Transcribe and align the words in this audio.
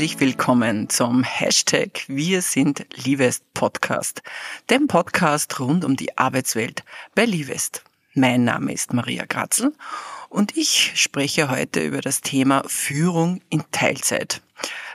Herzlich 0.00 0.20
willkommen 0.20 0.88
zum 0.88 1.24
Hashtag 1.24 2.04
Wir 2.06 2.40
sind 2.40 2.86
Livest 3.04 3.44
Podcast, 3.52 4.22
dem 4.70 4.86
Podcast 4.86 5.60
rund 5.60 5.84
um 5.84 5.94
die 5.94 6.16
Arbeitswelt 6.16 6.84
bei 7.14 7.26
Livest. 7.26 7.84
Mein 8.14 8.44
Name 8.44 8.72
ist 8.72 8.94
Maria 8.94 9.26
Gratzel 9.26 9.74
und 10.30 10.56
ich 10.56 10.92
spreche 10.94 11.50
heute 11.50 11.82
über 11.82 12.00
das 12.00 12.22
Thema 12.22 12.62
Führung 12.66 13.42
in 13.50 13.62
Teilzeit. 13.72 14.40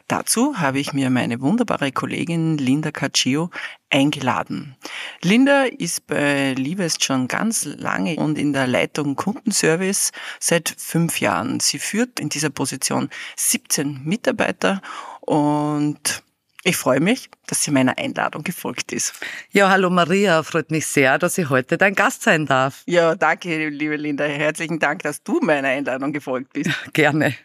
Dazu 0.08 0.58
habe 0.58 0.80
ich 0.80 0.91
mir 0.91 1.12
meine 1.12 1.40
wunderbare 1.40 1.91
Kollegin 1.91 2.58
Linda 2.58 2.90
Caccio 2.90 3.52
eingeladen. 3.95 4.76
Linda 5.22 5.63
ist 5.63 6.05
bei 6.05 6.54
Liebest 6.54 7.04
schon 7.04 7.30
ganz 7.30 7.63
lange 7.63 8.18
und 8.18 8.38
in 8.38 8.52
der 8.52 8.68
Leitung 8.68 9.16
Kundenservice 9.16 10.12
seit 10.40 10.76
fünf 10.77 11.21
Jahren. 11.21 11.62
Sie 11.62 11.80
führt 11.80 12.20
in 12.20 12.27
dieser 12.27 12.49
Position 12.49 13.09
17 13.38 14.02
Mitarbeiter 14.04 14.81
und 15.21 16.23
ich 16.66 16.76
freue 16.76 16.99
mich, 16.99 17.30
dass 17.48 17.63
sie 17.63 17.71
meiner 17.71 17.98
Einladung 17.98 18.44
gefolgt 18.44 18.91
ist. 18.91 19.13
Ja, 19.52 19.70
hallo 19.70 19.90
Maria, 19.90 20.43
freut 20.43 20.71
mich 20.71 20.88
sehr, 20.88 21.18
dass 21.18 21.38
ich 21.38 21.49
heute 21.49 21.77
dein 21.77 21.96
Gast 21.96 22.23
sein 22.23 22.48
darf. 22.48 22.82
Ja, 22.88 23.16
danke, 23.16 23.70
liebe 23.70 23.96
Linda. 23.96 24.26
Herzlichen 24.26 24.80
Dank, 24.80 25.04
dass 25.04 25.23
du 25.23 25.40
meiner 25.41 25.70
Einladung 25.70 26.12
gefolgt 26.12 26.52
bist. 26.54 26.71
Gerne. 26.93 27.35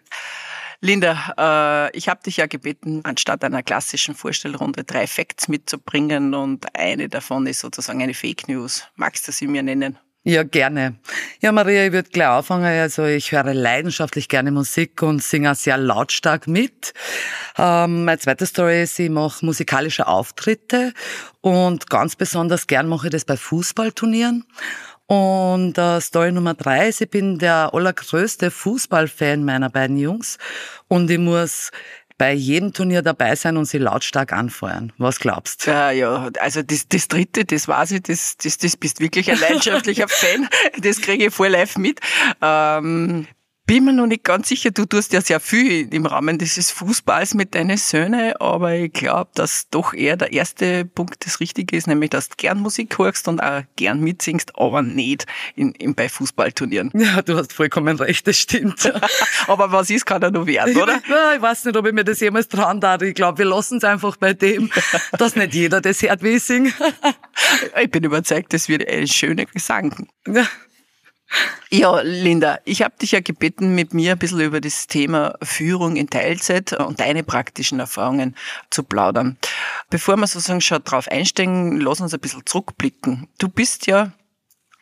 Linda, 0.82 1.88
äh, 1.88 1.96
ich 1.96 2.08
habe 2.08 2.22
dich 2.22 2.38
ja 2.38 2.46
gebeten, 2.46 3.00
anstatt 3.04 3.44
einer 3.44 3.62
klassischen 3.62 4.14
Vorstellrunde 4.14 4.84
drei 4.84 5.06
Facts 5.06 5.48
mitzubringen 5.48 6.34
und 6.34 6.66
eine 6.74 7.08
davon 7.08 7.46
ist 7.46 7.60
sozusagen 7.60 8.02
eine 8.02 8.14
Fake 8.14 8.48
News. 8.48 8.84
Magst 8.96 9.28
du 9.28 9.32
sie 9.32 9.46
mir 9.46 9.62
nennen? 9.62 9.98
Ja, 10.22 10.42
gerne. 10.42 10.96
Ja, 11.40 11.50
Maria, 11.50 11.86
ich 11.86 11.92
würde 11.92 12.10
gleich 12.10 12.28
anfangen. 12.28 12.66
Also 12.66 13.06
ich 13.06 13.32
höre 13.32 13.54
leidenschaftlich 13.54 14.28
gerne 14.28 14.50
Musik 14.50 15.02
und 15.02 15.22
singe 15.22 15.54
sehr 15.54 15.78
lautstark 15.78 16.46
mit. 16.46 16.92
Ähm, 17.56 18.04
meine 18.04 18.18
zweite 18.18 18.44
Story 18.44 18.82
ist, 18.82 18.98
ich 18.98 19.08
mache 19.08 19.44
musikalische 19.46 20.06
Auftritte 20.06 20.92
und 21.40 21.88
ganz 21.88 22.16
besonders 22.16 22.66
gern 22.66 22.86
mache 22.86 23.06
ich 23.06 23.12
das 23.12 23.24
bei 23.24 23.38
Fußballturnieren. 23.38 24.44
Und 25.10 25.76
äh, 25.76 26.00
Story 26.00 26.30
Nummer 26.30 26.54
drei 26.54 26.88
ist, 26.88 27.00
ich 27.00 27.10
bin 27.10 27.40
der 27.40 27.74
allergrößte 27.74 28.52
Fußballfan 28.52 29.44
meiner 29.44 29.68
beiden 29.68 29.96
Jungs 29.96 30.38
und 30.86 31.10
ich 31.10 31.18
muss 31.18 31.72
bei 32.16 32.32
jedem 32.32 32.72
Turnier 32.72 33.02
dabei 33.02 33.34
sein 33.34 33.56
und 33.56 33.64
sie 33.64 33.78
lautstark 33.78 34.32
anfeuern. 34.32 34.92
Was 34.98 35.18
glaubst 35.18 35.66
du? 35.66 35.72
Ja, 35.72 35.90
ja, 35.90 36.30
also 36.38 36.62
das, 36.62 36.86
das 36.86 37.08
dritte, 37.08 37.44
das 37.44 37.66
weiß 37.66 37.90
ich, 37.90 38.02
das, 38.02 38.36
das, 38.36 38.58
das 38.58 38.76
bist 38.76 39.00
wirklich 39.00 39.28
ein 39.32 39.40
leidenschaftlicher 39.40 40.06
Fan. 40.08 40.48
Das 40.78 41.00
kriege 41.00 41.26
ich 41.26 41.34
voll 41.34 41.48
live 41.48 41.76
mit. 41.76 41.98
Ähm, 42.40 43.26
bin 43.70 43.84
mir 43.84 43.92
noch 43.92 44.08
nicht 44.08 44.24
ganz 44.24 44.48
sicher, 44.48 44.72
du 44.72 44.84
tust 44.84 45.12
ja 45.12 45.20
sehr 45.20 45.38
viel 45.38 45.94
im 45.94 46.04
Rahmen 46.04 46.38
dieses 46.38 46.72
Fußballs 46.72 47.34
mit 47.34 47.54
deinen 47.54 47.76
Söhnen, 47.76 48.32
aber 48.40 48.74
ich 48.74 48.92
glaube, 48.92 49.30
dass 49.36 49.68
doch 49.70 49.94
eher 49.94 50.16
der 50.16 50.32
erste 50.32 50.84
Punkt 50.84 51.24
das 51.24 51.38
Richtige 51.38 51.76
ist, 51.76 51.86
nämlich, 51.86 52.10
dass 52.10 52.30
du 52.30 52.34
gern 52.36 52.58
Musik 52.58 52.98
hörst 52.98 53.28
und 53.28 53.40
auch 53.40 53.62
gern 53.76 54.00
mitsingst, 54.00 54.58
aber 54.58 54.82
nicht 54.82 55.26
in, 55.54 55.70
in, 55.74 55.94
bei 55.94 56.08
Fußballturnieren. 56.08 56.90
Ja, 57.00 57.22
du 57.22 57.36
hast 57.36 57.52
vollkommen 57.52 57.96
recht, 57.96 58.26
das 58.26 58.38
stimmt. 58.38 58.92
aber 59.46 59.70
was 59.70 59.88
ist, 59.88 60.04
kann 60.04 60.20
er 60.20 60.32
nur 60.32 60.48
werden, 60.48 60.76
oder? 60.76 61.00
Ja, 61.08 61.34
ich 61.36 61.40
weiß 61.40 61.66
nicht, 61.66 61.76
ob 61.76 61.86
ich 61.86 61.92
mir 61.92 62.04
das 62.04 62.18
jemals 62.18 62.48
dran 62.48 62.80
darf. 62.80 63.02
Ich 63.02 63.14
glaube, 63.14 63.38
wir 63.38 63.44
lassen 63.44 63.78
es 63.78 63.84
einfach 63.84 64.16
bei 64.16 64.34
dem, 64.34 64.68
dass 65.16 65.36
nicht 65.36 65.54
jeder 65.54 65.80
das 65.80 66.02
hört, 66.02 66.24
wie 66.24 66.30
ich 66.30 66.42
singe. 66.42 66.72
ich 67.80 67.90
bin 67.92 68.02
überzeugt, 68.02 68.52
das 68.52 68.68
wird 68.68 68.88
ein 68.88 69.06
schöner 69.06 69.44
Gesang. 69.44 70.08
Ja. 70.26 70.48
Ja, 71.70 72.00
Linda, 72.00 72.58
ich 72.64 72.82
habe 72.82 72.96
dich 73.00 73.12
ja 73.12 73.20
gebeten, 73.20 73.74
mit 73.74 73.94
mir 73.94 74.12
ein 74.12 74.18
bisschen 74.18 74.40
über 74.40 74.60
das 74.60 74.88
Thema 74.88 75.36
Führung 75.40 75.94
in 75.94 76.10
Teilzeit 76.10 76.72
und 76.72 76.98
deine 76.98 77.22
praktischen 77.22 77.78
Erfahrungen 77.78 78.34
zu 78.70 78.82
plaudern. 78.82 79.38
Bevor 79.88 80.16
wir 80.16 80.26
sozusagen 80.26 80.60
schon 80.60 80.82
drauf 80.82 81.06
einsteigen, 81.08 81.80
lass 81.80 82.00
uns 82.00 82.12
ein 82.12 82.20
bisschen 82.20 82.44
zurückblicken. 82.44 83.28
Du 83.38 83.48
bist 83.48 83.86
ja 83.86 84.12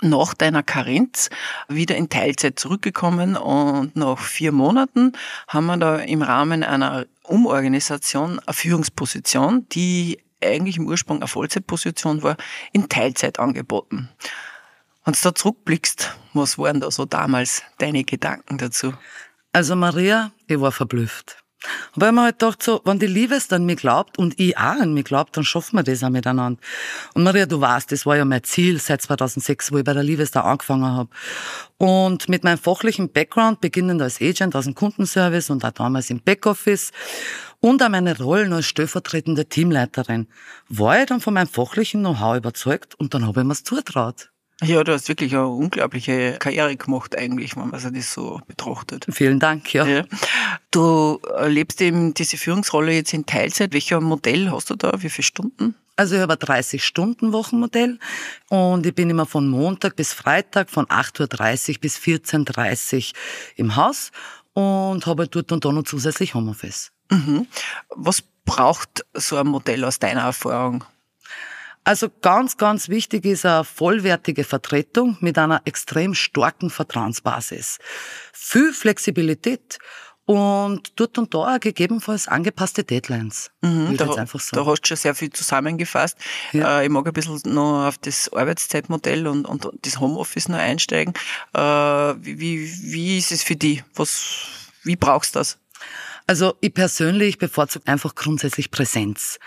nach 0.01 0.33
deiner 0.33 0.63
Karenz 0.63 1.29
wieder 1.69 1.97
in 1.97 2.09
Teilzeit 2.09 2.59
zurückgekommen 2.59 3.37
und 3.37 3.97
nach 3.97 4.19
vier 4.21 4.53
Monaten 4.53 5.13
haben 5.49 5.67
wir 5.67 5.77
da 5.77 5.97
im 5.97 6.23
Rahmen 6.23 6.63
einer 6.63 7.07
Umorganisation 7.25 8.39
eine 8.39 8.55
Führungsposition, 8.55 9.67
die 9.71 10.21
eigentlich 10.43 10.77
im 10.77 10.87
Ursprung 10.87 11.19
eine 11.19 11.27
Vollzeitposition 11.27 12.23
war, 12.23 12.37
in 12.73 12.89
Teilzeit 12.89 13.39
angeboten. 13.39 14.09
Wenn 15.05 15.15
du 15.15 15.19
da 15.23 15.35
zurückblickst, 15.35 16.17
was 16.35 16.59
waren 16.59 16.81
da 16.81 16.91
so 16.91 17.05
damals 17.05 17.63
deine 17.79 18.05
Gedanken 18.05 18.59
dazu? 18.59 18.93
Also 19.53 19.75
Maria, 19.77 20.33
ich 20.47 20.61
war 20.61 20.73
verblüfft. 20.73 21.43
Weil 21.97 22.13
man 22.13 22.27
halt 22.27 22.39
gedacht 22.39 22.63
so, 22.63 22.81
wenn 22.85 23.01
die 23.01 23.07
Liebe 23.07 23.35
es 23.35 23.53
an 23.53 23.67
mich 23.67 23.79
glaubt 23.79 24.17
und 24.17 24.39
ich 24.39 24.57
auch 24.57 24.81
an 24.81 24.95
mich 24.95 25.05
glaubt, 25.05 25.37
dann 25.37 25.43
schaffen 25.43 25.77
wir 25.77 25.83
das 25.83 26.05
auch 26.05 26.11
miteinander. 26.11 26.61
Und 27.15 27.25
Maria, 27.25 27.47
du 27.47 27.61
weißt, 27.61 27.91
das 27.91 28.07
war 28.07 28.17
ja 28.17 28.25
mein 28.25 28.45
Ziel 28.45 28.79
seit 28.79 29.03
2006, 29.03 29.73
wo 29.73 29.79
ich 29.79 29.85
bei 29.85 29.93
der 29.93 30.05
Liebes 30.05 30.31
da 30.31 30.43
angefangen 30.43 30.87
habe. 30.87 31.11
Und 31.79 32.29
mit 32.29 32.45
meinem 32.45 32.59
fachlichen 32.59 33.11
Background, 33.11 33.61
beginnend 33.61 34.01
als 34.01 34.21
Agent 34.21 34.55
aus 34.55 34.67
dem 34.67 34.77
Kundenservice 34.77 35.51
und 35.51 35.65
auch 35.65 35.73
damals 35.73 36.11
im 36.11 36.23
Backoffice 36.23 36.93
und 37.59 37.83
auch 37.83 37.89
meine 37.89 38.17
Rollen 38.17 38.53
als 38.53 38.67
stellvertretende 38.67 39.47
Teamleiterin, 39.47 40.29
war 40.69 41.01
ich 41.01 41.07
dann 41.07 41.21
von 41.21 41.35
meinem 41.35 41.49
fachlichen 41.49 42.03
Know-how 42.03 42.37
überzeugt 42.37 42.95
und 42.95 43.15
dann 43.15 43.27
habe 43.27 43.41
ich 43.41 43.47
mir's 43.47 43.65
zutraut. 43.65 44.31
Ja, 44.61 44.83
du 44.83 44.93
hast 44.93 45.09
wirklich 45.09 45.35
eine 45.35 45.47
unglaubliche 45.47 46.37
Karriere 46.39 46.77
gemacht 46.77 47.17
eigentlich, 47.17 47.57
wenn 47.57 47.69
man 47.69 47.95
das 47.95 48.13
so 48.13 48.41
betrachtet. 48.49 49.07
Vielen 49.09 49.39
Dank, 49.39 49.73
ja. 49.73 49.87
ja. 49.87 50.05
Du 50.73 51.21
lebst 51.47 51.81
eben 51.81 52.13
diese 52.13 52.37
Führungsrolle 52.37 52.93
jetzt 52.93 53.15
in 53.15 53.25
Teilzeit. 53.25 53.73
Welcher 53.73 54.01
Modell 54.01 54.51
hast 54.51 54.71
du 54.71 54.75
da? 54.75 54.93
Wie 55.01 55.11
viele 55.11 55.25
Stunden? 55.25 55.77
Also 55.95 56.17
ich 56.17 56.21
habe 56.21 56.35
ein 56.35 56.39
30-Stunden-Wochenmodell 56.39 57.99
und 58.49 58.87
ich 58.87 58.95
bin 58.95 59.11
immer 59.11 59.27
von 59.27 59.49
Montag 59.49 59.97
bis 59.97 60.13
Freitag 60.13 60.71
von 60.71 60.87
8.30 60.87 61.71
Uhr 61.71 61.81
bis 61.81 61.97
14.30 61.97 62.97
Uhr 62.97 63.03
im 63.57 63.77
Haus 63.77 64.13
und 64.55 65.07
habe 65.07 65.27
dort 65.27 65.51
und 65.51 65.65
da 65.65 65.73
noch 65.73 65.83
zusätzlich 65.85 66.35
Homeoffice. 66.35 66.93
Mhm. 67.11 67.47
Was 67.91 68.23
braucht 68.45 69.05
so 69.15 69.37
ein 69.37 69.49
Modell 69.49 69.85
aus 69.85 69.99
deiner 69.99 70.23
Erfahrung? 70.23 70.85
Also 71.89 72.11
ganz, 72.21 72.59
ganz 72.59 72.91
wichtig 72.91 73.25
ist 73.25 73.47
eine 73.47 73.65
vollwertige 73.65 74.45
Vertretung 74.45 75.17
mit 75.21 75.39
einer 75.39 75.63
extrem 75.65 76.13
starken 76.13 76.69
Vertrauensbasis. 76.69 77.79
Viel 78.35 78.75
Flexibilität 78.75 79.79
und 80.27 80.93
dort 81.01 81.17
und 81.17 81.33
da 81.33 81.57
gegebenenfalls 81.57 82.29
angepasste 82.29 82.85
Deadlines. 82.85 83.51
Mhm, 83.63 83.97
da, 83.97 84.05
einfach 84.17 84.39
sagen. 84.39 84.63
da 84.63 84.71
hast 84.71 84.83
du 84.83 84.89
schon 84.89 84.97
sehr 84.99 85.15
viel 85.15 85.31
zusammengefasst. 85.31 86.19
Ja. 86.53 86.81
Äh, 86.81 86.85
ich 86.85 86.91
mag 86.91 87.07
ein 87.07 87.15
bisschen 87.15 87.41
noch 87.47 87.87
auf 87.87 87.97
das 87.97 88.31
Arbeitszeitmodell 88.35 89.27
und, 89.27 89.47
und 89.47 89.71
das 89.81 89.99
Homeoffice 89.99 90.51
noch 90.51 90.59
einsteigen. 90.59 91.15
Äh, 91.55 91.61
wie, 91.61 92.71
wie 92.83 93.17
ist 93.17 93.33
es 93.33 93.43
für 93.43 93.57
dich? 93.57 93.83
Was, 93.95 94.47
wie 94.85 94.97
brauchst 94.97 95.35
du 95.35 95.39
das? 95.39 95.57
Also 96.29 96.57
ich 96.61 96.75
persönlich 96.75 97.39
bevorzuge 97.39 97.89
einfach 97.89 98.15
grundsätzlich 98.15 98.71
Präsenz. 98.71 99.39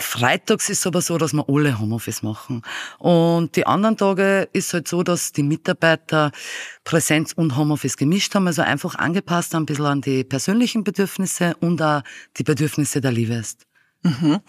Freitags 0.00 0.70
ist 0.70 0.78
es 0.78 0.86
aber 0.86 1.02
so, 1.02 1.18
dass 1.18 1.34
wir 1.34 1.44
alle 1.46 1.78
Homeoffice 1.78 2.22
machen. 2.22 2.62
Und 2.98 3.54
die 3.54 3.66
anderen 3.66 3.98
Tage 3.98 4.48
ist 4.54 4.72
halt 4.72 4.88
so, 4.88 5.02
dass 5.02 5.32
die 5.32 5.42
Mitarbeiter 5.42 6.32
Präsenz 6.84 7.34
und 7.34 7.54
Homeoffice 7.58 7.98
gemischt 7.98 8.34
haben, 8.34 8.46
also 8.46 8.62
einfach 8.62 8.94
angepasst 8.94 9.54
ein 9.54 9.66
bisschen 9.66 9.84
an 9.84 10.00
die 10.00 10.24
persönlichen 10.24 10.84
Bedürfnisse 10.84 11.54
und 11.60 11.82
auch 11.82 12.02
die 12.38 12.44
Bedürfnisse 12.44 13.02
der 13.02 13.12
Liebe 13.12 13.34
ist. 13.34 13.66
Mhm. 14.02 14.40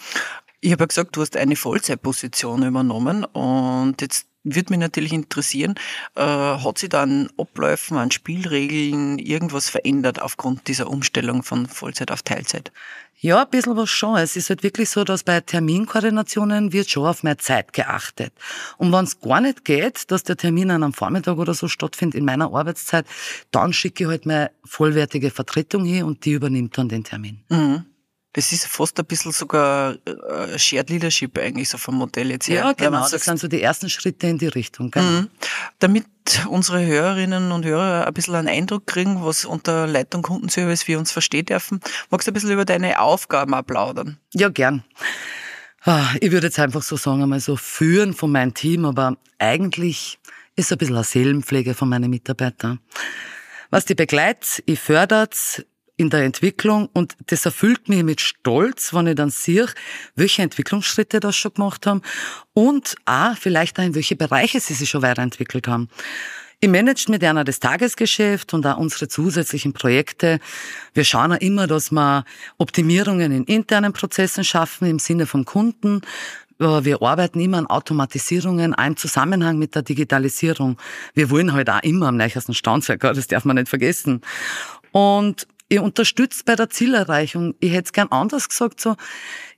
Ich 0.62 0.72
habe 0.72 0.84
ja 0.84 0.88
gesagt, 0.88 1.18
du 1.18 1.22
hast 1.22 1.36
eine 1.36 1.58
Vollzeitposition 1.58 2.64
übernommen 2.64 3.26
und 3.26 4.00
jetzt 4.00 4.28
würde 4.44 4.72
mich 4.72 4.80
natürlich 4.80 5.14
interessieren, 5.14 5.76
äh, 6.16 6.22
hat 6.22 6.78
sich 6.78 6.90
da 6.90 7.04
an 7.04 7.30
Abläufen, 7.38 7.98
an 7.98 8.12
Spielregeln 8.12 9.20
irgendwas 9.20 9.70
verändert 9.70 10.22
aufgrund 10.22 10.68
dieser 10.68 10.90
Umstellung 10.90 11.44
von 11.44 11.68
Vollzeit 11.68 12.12
auf 12.12 12.24
Teilzeit? 12.24 12.72
Ja, 13.24 13.44
ein 13.44 13.50
bisschen 13.50 13.78
was 13.78 13.90
schon. 13.90 14.18
Es 14.18 14.36
ist 14.36 14.50
halt 14.50 14.64
wirklich 14.64 14.90
so, 14.90 15.06
dass 15.06 15.24
bei 15.24 15.40
Terminkoordinationen 15.40 16.74
wird 16.74 16.90
schon 16.90 17.06
auf 17.06 17.24
mehr 17.24 17.38
Zeit 17.38 17.72
geachtet. 17.72 18.34
Und 18.78 18.92
wenn 18.92 19.06
es 19.06 19.22
gar 19.22 19.40
nicht 19.40 19.64
geht, 19.64 20.12
dass 20.12 20.24
der 20.24 20.36
Termin 20.36 20.72
an 20.72 20.84
einem 20.84 20.92
Vormittag 20.92 21.38
oder 21.38 21.54
so 21.54 21.70
stattfindet 21.70 22.20
in 22.20 22.26
meiner 22.26 22.54
Arbeitszeit, 22.54 23.06
dann 23.52 23.72
schicke 23.72 24.04
ich 24.04 24.10
halt 24.10 24.26
meine 24.26 24.52
vollwertige 24.66 25.32
Vertretung 25.32 25.86
hin 25.86 26.04
und 26.04 26.26
die 26.26 26.34
übernimmt 26.34 26.78
dann 26.78 26.90
den 26.90 27.06
Termin. 27.06 27.40
Mhm. 27.48 27.86
Das 28.34 28.52
ist 28.52 28.66
fast 28.66 29.00
ein 29.00 29.06
bisschen 29.06 29.32
sogar 29.32 29.96
äh, 30.06 30.58
Shared 30.58 30.90
Leadership 30.90 31.38
eigentlich 31.38 31.70
so 31.70 31.78
vom 31.78 31.96
Modell 31.96 32.32
jetzt 32.32 32.50
her. 32.50 32.64
Ja, 32.66 32.74
genau. 32.74 33.08
Das 33.08 33.24
sind 33.24 33.40
so 33.40 33.48
die 33.48 33.62
ersten 33.62 33.90
Schritte 33.90 34.28
in 34.28 34.40
die 34.40 34.48
Richtung. 34.48 34.90
Genau. 34.90 35.06
Mhm. 35.06 35.30
Damit 35.78 36.08
unsere 36.50 36.84
Hörerinnen 36.84 37.52
und 37.52 37.64
Hörer 37.64 38.08
ein 38.08 38.14
bisschen 38.14 38.34
einen 38.34 38.48
Eindruck 38.48 38.88
kriegen, 38.88 39.24
was 39.24 39.46
unter 39.46 39.86
Leitung 39.86 40.24
Kundenservice 40.24 40.88
wir 40.88 40.98
uns 40.98 41.12
verstehen 41.12 41.46
dürfen, 41.46 41.80
magst 42.10 42.28
du 42.28 42.32
ein 42.32 42.34
bisschen 42.34 42.52
über 42.52 42.66
deine 42.66 43.00
Aufgaben 43.00 43.54
auch 43.54 43.66
plaudern? 43.66 44.18
Ja, 44.34 44.50
gern. 44.50 44.84
Ah, 45.84 46.08
ich 46.20 46.32
würde 46.32 46.48
jetzt 46.48 46.60
einfach 46.60 46.82
so 46.82 46.96
sagen, 46.96 47.22
einmal 47.22 47.40
so 47.40 47.56
führen 47.56 48.14
von 48.14 48.32
meinem 48.32 48.54
Team, 48.54 48.86
aber 48.86 49.18
eigentlich 49.38 50.18
ist 50.56 50.66
es 50.66 50.72
ein 50.72 50.78
bisschen 50.80 50.96
eine 50.96 51.04
Seelenpflege 51.04 51.76
von 51.76 51.90
meinen 51.90 52.10
Mitarbeitern. 52.10 52.80
Was 53.70 53.86
die 53.86 53.96
begleitet, 53.96 54.64
ich 54.66 54.80
fördert 54.80 55.66
in 55.96 56.10
der 56.10 56.24
Entwicklung 56.24 56.90
und 56.94 57.16
das 57.28 57.46
erfüllt 57.46 57.88
mich 57.88 58.04
mit 58.04 58.20
Stolz, 58.20 58.94
wenn 58.94 59.08
ich 59.08 59.16
dann 59.16 59.30
sehe, 59.30 59.68
welche 60.16 60.42
Entwicklungsschritte 60.42 61.20
das 61.20 61.36
schon 61.36 61.54
gemacht 61.54 61.86
haben 61.86 62.02
und 62.54 62.96
auch 63.06 63.38
vielleicht 63.38 63.80
auch 63.80 63.84
in 63.84 63.96
welche 63.96 64.16
Bereiche 64.16 64.60
sie 64.60 64.74
sich 64.74 64.90
schon 64.90 65.04
weiterentwickelt 65.04 65.68
haben. 65.68 65.90
Ich 66.60 66.70
manage 66.70 67.08
mit 67.10 67.24
einer 67.24 67.44
das 67.44 67.60
Tagesgeschäft 67.60 68.54
und 68.54 68.66
auch 68.66 68.78
unsere 68.78 69.10
zusätzlichen 69.10 69.74
Projekte. 69.74 70.40
Wir 70.94 71.04
schauen 71.04 71.34
auch 71.34 71.42
immer, 71.42 71.68
dass 71.68 71.92
wir 71.92 72.24
Optimierungen 72.58 73.34
in 73.34 73.44
internen 73.44 73.92
Prozessen 73.92 74.46
schaffen 74.46 74.88
im 74.88 74.98
Sinne 74.98 75.26
vom 75.26 75.44
Kunden. 75.44 76.02
Wir 76.60 77.02
arbeiten 77.02 77.42
immer 77.42 77.58
an 77.58 77.68
Automatisierungen, 77.68 78.74
im 78.74 78.96
Zusammenhang 78.96 79.60
mit 79.60 79.76
der 79.76 79.82
Digitalisierung. 79.82 80.78
Wir 81.14 81.30
wollen 81.30 81.52
halt 81.52 81.70
auch 81.70 81.84
immer 81.84 82.08
am 82.08 82.18
leichten 82.18 82.54
Stand 82.54 82.86
sein, 82.86 82.98
das 82.98 83.28
darf 83.28 83.44
man 83.44 83.58
nicht 83.58 83.68
vergessen. 83.68 84.22
Und 84.94 85.48
ihr 85.74 85.84
unterstützt 85.84 86.46
bei 86.46 86.56
der 86.56 86.70
Zielerreichung. 86.70 87.56
Ich 87.60 87.72
hätte 87.72 87.86
es 87.86 87.94
gern 87.94 88.08
anders 88.12 88.48
gesagt, 88.48 88.80
so, 88.80 88.96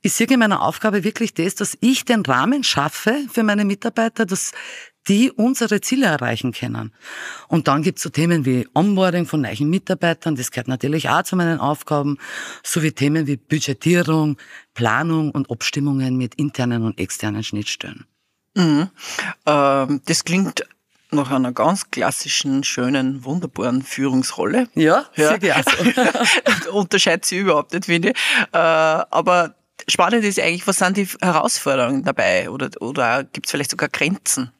ich 0.02 0.14
sehe 0.14 0.28
in 0.28 0.40
meiner 0.40 0.62
Aufgabe 0.62 1.04
wirklich 1.04 1.34
das, 1.34 1.56
dass 1.56 1.78
ich 1.82 2.06
den 2.06 2.22
Rahmen 2.26 2.64
schaffe 2.64 3.16
für 3.32 3.44
meine 3.44 3.66
Mitarbeiter, 3.66 4.26
dass 4.26 4.52
die 5.08 5.32
unsere 5.32 5.82
Ziele 5.82 6.08
erreichen 6.08 6.52
können. 6.52 6.92
Und 7.48 7.68
dann 7.68 7.84
gibt 7.84 7.98
es 7.98 8.04
so 8.04 8.10
Themen 8.10 8.46
wie 8.46 8.68
Onboarding 8.74 9.26
von 9.26 9.42
neuen 9.42 9.70
Mitarbeitern, 9.70 10.36
das 10.36 10.52
gehört 10.52 10.68
natürlich 10.68 11.10
auch 11.10 11.24
zu 11.24 11.36
meinen 11.36 11.60
Aufgaben, 11.60 12.18
sowie 12.64 12.92
Themen 12.92 13.28
wie 13.28 13.38
Budgetierung, 13.38 14.38
Planung 14.74 15.32
und 15.32 15.52
Abstimmungen 15.52 16.18
mit 16.18 16.36
internen 16.36 16.84
und 16.84 17.00
externen 17.00 17.44
Schnittstellen. 17.44 18.06
Mhm. 18.56 18.90
Ähm, 19.46 20.02
das 20.06 20.24
klingt 20.24 20.66
nach 21.16 21.32
einer 21.32 21.52
ganz 21.52 21.90
klassischen, 21.90 22.64
schönen, 22.64 23.24
wunderbaren 23.24 23.82
Führungsrolle. 23.82 24.68
Ja, 24.76 25.06
ja. 25.16 25.38
sehr 25.40 25.64
so. 25.64 26.72
Unterscheidet 26.78 27.26
sie 27.26 27.38
überhaupt 27.38 27.74
nicht, 27.74 27.86
finde 27.86 28.10
ich. 28.10 28.16
Äh, 28.52 28.58
aber 28.58 29.56
spannend 29.88 30.24
ist 30.24 30.40
eigentlich, 30.40 30.68
was 30.68 30.78
sind 30.78 30.98
die 30.98 31.08
Herausforderungen 31.22 32.04
dabei? 32.04 32.50
Oder, 32.50 32.70
oder 32.80 33.24
gibt 33.24 33.48
es 33.48 33.52
vielleicht 33.52 33.72
sogar 33.72 33.90
Grenzen? 33.90 34.52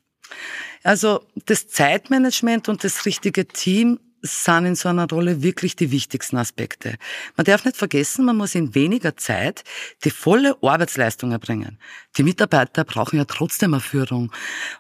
Also 0.84 1.22
das 1.46 1.68
Zeitmanagement 1.68 2.70
und 2.70 2.84
das 2.84 3.06
richtige 3.06 3.48
Team 3.48 4.00
sind 4.26 4.66
in 4.66 4.76
so 4.76 4.90
einer 4.90 5.08
Rolle 5.08 5.42
wirklich 5.42 5.76
die 5.76 5.92
wichtigsten 5.92 6.38
Aspekte. 6.38 6.98
Man 7.38 7.46
darf 7.46 7.66
nicht 7.66 7.78
vergessen, 7.78 8.26
man 8.26 8.38
muss 8.38 8.56
in 8.56 8.76
weniger 8.76 9.16
Zeit 9.18 9.64
die 10.04 10.10
volle 10.10 10.58
Arbeitsleistung 10.62 11.32
erbringen. 11.32 11.80
Die 12.18 12.24
Mitarbeiter 12.24 12.84
brauchen 12.84 13.18
ja 13.18 13.26
trotzdem 13.26 13.74
eine 13.74 13.82
Führung. 13.82 14.32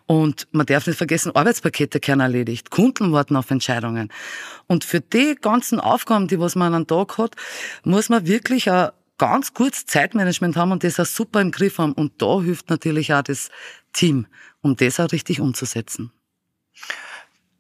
Und 0.05 0.47
man 0.51 0.65
darf 0.65 0.87
nicht 0.87 0.97
vergessen, 0.97 1.35
Arbeitspakete 1.35 1.99
werden 2.05 2.19
erledigt, 2.19 2.71
Kunden 2.71 3.11
warten 3.11 3.35
auf 3.35 3.51
Entscheidungen. 3.51 4.11
Und 4.67 4.83
für 4.83 5.01
die 5.01 5.35
ganzen 5.39 5.79
Aufgaben, 5.79 6.27
die 6.27 6.39
was 6.39 6.55
man 6.55 6.73
an 6.73 6.87
Tag 6.87 7.17
hat, 7.17 7.35
muss 7.83 8.09
man 8.09 8.25
wirklich 8.25 8.69
ein 8.69 8.89
ganz 9.17 9.53
kurz 9.53 9.85
Zeitmanagement 9.85 10.55
haben 10.55 10.71
und 10.71 10.83
das 10.83 10.99
auch 10.99 11.05
super 11.05 11.41
im 11.41 11.51
Griff 11.51 11.77
haben. 11.77 11.93
Und 11.93 12.21
da 12.21 12.41
hilft 12.41 12.69
natürlich 12.69 13.13
auch 13.13 13.21
das 13.21 13.49
Team, 13.93 14.27
um 14.61 14.75
das 14.75 14.99
auch 14.99 15.11
richtig 15.11 15.39
umzusetzen. 15.39 16.11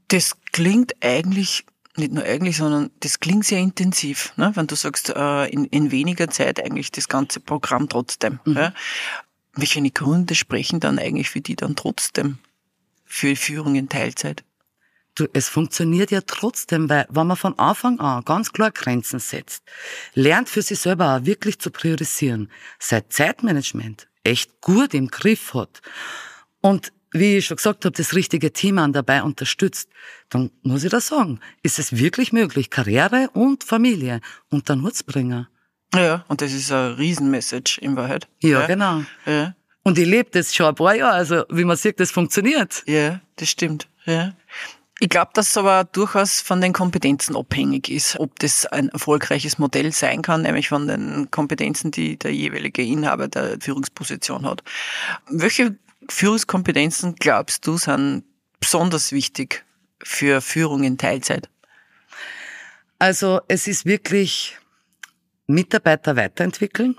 Das 0.09 0.37
klingt 0.51 0.93
eigentlich 1.01 1.65
nicht 1.97 2.11
nur 2.11 2.23
eigentlich, 2.23 2.57
sondern 2.57 2.91
das 2.99 3.19
klingt 3.19 3.45
sehr 3.45 3.59
intensiv, 3.59 4.33
ne? 4.37 4.51
wenn 4.55 4.67
du 4.67 4.75
sagst, 4.75 5.09
äh, 5.09 5.45
in, 5.47 5.65
in 5.65 5.91
weniger 5.91 6.29
Zeit 6.29 6.63
eigentlich 6.63 6.91
das 6.91 7.07
ganze 7.07 7.39
Programm 7.39 7.89
trotzdem. 7.89 8.39
Mhm. 8.45 8.55
Ja? 8.55 8.73
Welche 9.53 9.81
Gründe 9.91 10.35
sprechen 10.35 10.79
dann 10.79 10.99
eigentlich 10.99 11.29
für 11.29 11.41
die 11.41 11.55
dann 11.55 11.75
trotzdem 11.75 12.39
für 13.05 13.27
die 13.27 13.35
Führung 13.35 13.75
in 13.75 13.87
Teilzeit? 13.87 14.43
Du, 15.15 15.27
es 15.31 15.47
funktioniert 15.47 16.11
ja 16.11 16.19
trotzdem, 16.21 16.89
weil 16.89 17.07
wenn 17.09 17.27
man 17.27 17.37
von 17.37 17.57
Anfang 17.57 18.01
an 18.01 18.25
ganz 18.25 18.51
klar 18.51 18.71
Grenzen 18.71 19.19
setzt, 19.19 19.63
lernt 20.13 20.49
für 20.49 20.61
sich 20.61 20.79
selber 20.79 21.15
auch 21.15 21.25
wirklich 21.25 21.59
zu 21.59 21.71
priorisieren, 21.71 22.51
sein 22.79 23.03
Zeitmanagement 23.07 24.09
echt 24.25 24.59
gut 24.59 24.93
im 24.93 25.07
Griff 25.07 25.53
hat 25.53 25.81
und 26.59 26.91
wie 27.19 27.37
ich 27.37 27.45
schon 27.45 27.57
gesagt 27.57 27.85
habe, 27.85 27.95
das 27.95 28.13
richtige 28.13 28.51
Team 28.51 28.77
an 28.77 28.93
dabei 28.93 29.23
unterstützt, 29.23 29.89
dann 30.29 30.51
muss 30.63 30.83
ich 30.83 30.91
das 30.91 31.07
sagen, 31.07 31.39
ist 31.63 31.79
es 31.79 31.97
wirklich 31.97 32.33
möglich, 32.33 32.69
Karriere 32.69 33.29
und 33.33 33.63
Familie 33.63 34.21
unter 34.49 34.75
den 34.75 34.83
Hut 34.83 34.95
zu 34.95 35.05
bringen. 35.05 35.47
Ja, 35.93 36.25
und 36.27 36.41
das 36.41 36.51
ist 36.51 36.71
eine 36.71 36.97
Riesenmessage 36.97 37.79
in 37.81 37.95
Wahrheit. 37.95 38.27
Ja, 38.41 38.61
ja. 38.61 38.67
genau. 38.67 39.03
Ja. 39.25 39.55
Und 39.83 39.97
ich 39.97 40.07
lebe 40.07 40.29
das 40.31 40.53
schon 40.53 40.65
ein 40.65 40.75
paar 40.75 40.95
Jahre, 40.95 41.13
also 41.13 41.43
wie 41.49 41.63
man 41.63 41.77
sieht, 41.77 41.99
das 41.99 42.11
funktioniert. 42.11 42.83
Ja, 42.87 43.21
das 43.37 43.49
stimmt. 43.49 43.87
Ja. 44.05 44.33
Ich 44.99 45.09
glaube, 45.09 45.31
dass 45.33 45.49
es 45.49 45.57
aber 45.57 45.83
durchaus 45.83 46.39
von 46.39 46.61
den 46.61 46.71
Kompetenzen 46.71 47.35
abhängig 47.35 47.89
ist, 47.89 48.17
ob 48.17 48.39
das 48.39 48.65
ein 48.65 48.89
erfolgreiches 48.89 49.59
Modell 49.59 49.91
sein 49.91 50.21
kann, 50.21 50.43
nämlich 50.43 50.69
von 50.69 50.87
den 50.87 51.29
Kompetenzen, 51.31 51.91
die 51.91 52.17
der 52.17 52.33
jeweilige 52.33 52.81
Inhaber 52.81 53.27
der 53.27 53.57
Führungsposition 53.59 54.45
hat. 54.45 54.63
Welche 55.29 55.75
Führungskompetenzen 56.09 57.15
glaubst 57.15 57.65
du 57.67 57.77
sind 57.77 58.23
besonders 58.59 59.11
wichtig 59.11 59.65
für 60.03 60.41
Führung 60.41 60.83
in 60.83 60.97
Teilzeit? 60.97 61.49
Also 62.99 63.41
es 63.47 63.67
ist 63.67 63.85
wirklich 63.85 64.57
Mitarbeiter 65.47 66.15
weiterentwickeln. 66.15 66.95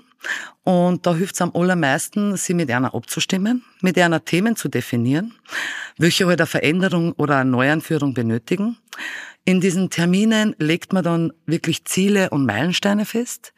Und 0.63 1.05
da 1.05 1.15
hilft 1.15 1.35
es 1.35 1.41
am 1.41 1.51
allermeisten, 1.55 2.35
sie 2.37 2.53
mit 2.53 2.69
einer 2.71 2.93
abzustimmen, 2.93 3.63
mit 3.81 3.97
einer 3.97 4.23
Themen 4.25 4.55
zu 4.55 4.67
definieren, 4.67 5.33
welche 5.97 6.25
halt 6.25 6.41
eine 6.41 6.47
Veränderung 6.47 7.13
oder 7.13 7.37
eine 7.37 7.49
Neuanführung 7.51 8.13
benötigen. 8.13 8.77
In 9.47 9.61
diesen 9.61 9.89
Terminen 9.89 10.57
legt 10.59 10.91
man 10.91 11.05
dann 11.05 11.31
wirklich 11.45 11.85
Ziele 11.85 12.31
und 12.31 12.45
Meilensteine 12.45 13.05
fest. 13.05 13.53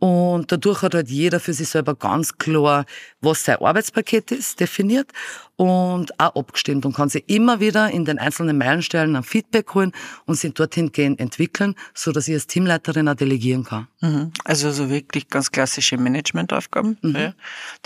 Und 0.00 0.50
dadurch 0.50 0.82
hat 0.82 0.96
halt 0.96 1.08
jeder 1.08 1.38
für 1.38 1.52
sich 1.52 1.68
selber 1.68 1.94
ganz 1.94 2.38
klar, 2.38 2.86
was 3.20 3.44
sein 3.44 3.58
Arbeitspaket 3.60 4.32
ist, 4.32 4.58
definiert 4.58 5.12
und 5.54 6.18
auch 6.18 6.34
abgestimmt 6.34 6.84
und 6.86 6.96
kann 6.96 7.08
sich 7.08 7.22
immer 7.28 7.60
wieder 7.60 7.88
in 7.88 8.04
den 8.04 8.18
einzelnen 8.18 8.58
Meilensteinen 8.58 9.14
ein 9.14 9.22
Feedback 9.22 9.72
holen 9.74 9.92
und 10.26 10.34
sich 10.34 10.54
dorthin 10.54 10.90
gehen 10.90 11.16
entwickeln, 11.20 11.76
so 11.94 12.10
dass 12.10 12.26
ich 12.26 12.34
als 12.34 12.48
Teamleiterin 12.48 13.08
auch 13.08 13.14
delegieren 13.14 13.62
kann. 13.62 13.86
Mhm. 14.00 14.32
Also 14.44 14.72
so 14.72 14.90
wirklich 14.90 15.28
ganz 15.28 15.52
klassische 15.52 15.98
Managementaufgaben, 15.98 16.98
mhm. 17.00 17.14
ja, 17.14 17.34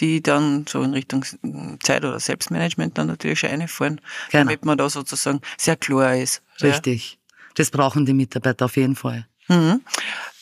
die 0.01 0.23
dann 0.23 0.65
so 0.67 0.83
in 0.83 0.95
Richtung 0.95 1.23
Zeit- 1.83 2.05
oder 2.07 2.19
Selbstmanagement 2.19 2.97
dann 2.97 3.09
natürlich 3.09 3.41
schon 3.41 3.51
einfallen, 3.51 4.01
genau. 4.31 4.45
damit 4.45 4.65
man 4.65 4.79
da 4.79 4.89
sozusagen 4.89 5.43
sehr 5.59 5.77
klar 5.77 6.17
ist. 6.17 6.43
Richtig. 6.63 7.13
Ja. 7.13 7.22
Das 7.55 7.71
brauchen 7.71 8.07
die 8.07 8.15
Mitarbeiter 8.15 8.67
auf 8.67 8.77
jeden 8.77 8.97
Fall. 8.97 9.27
Mhm. 9.49 9.83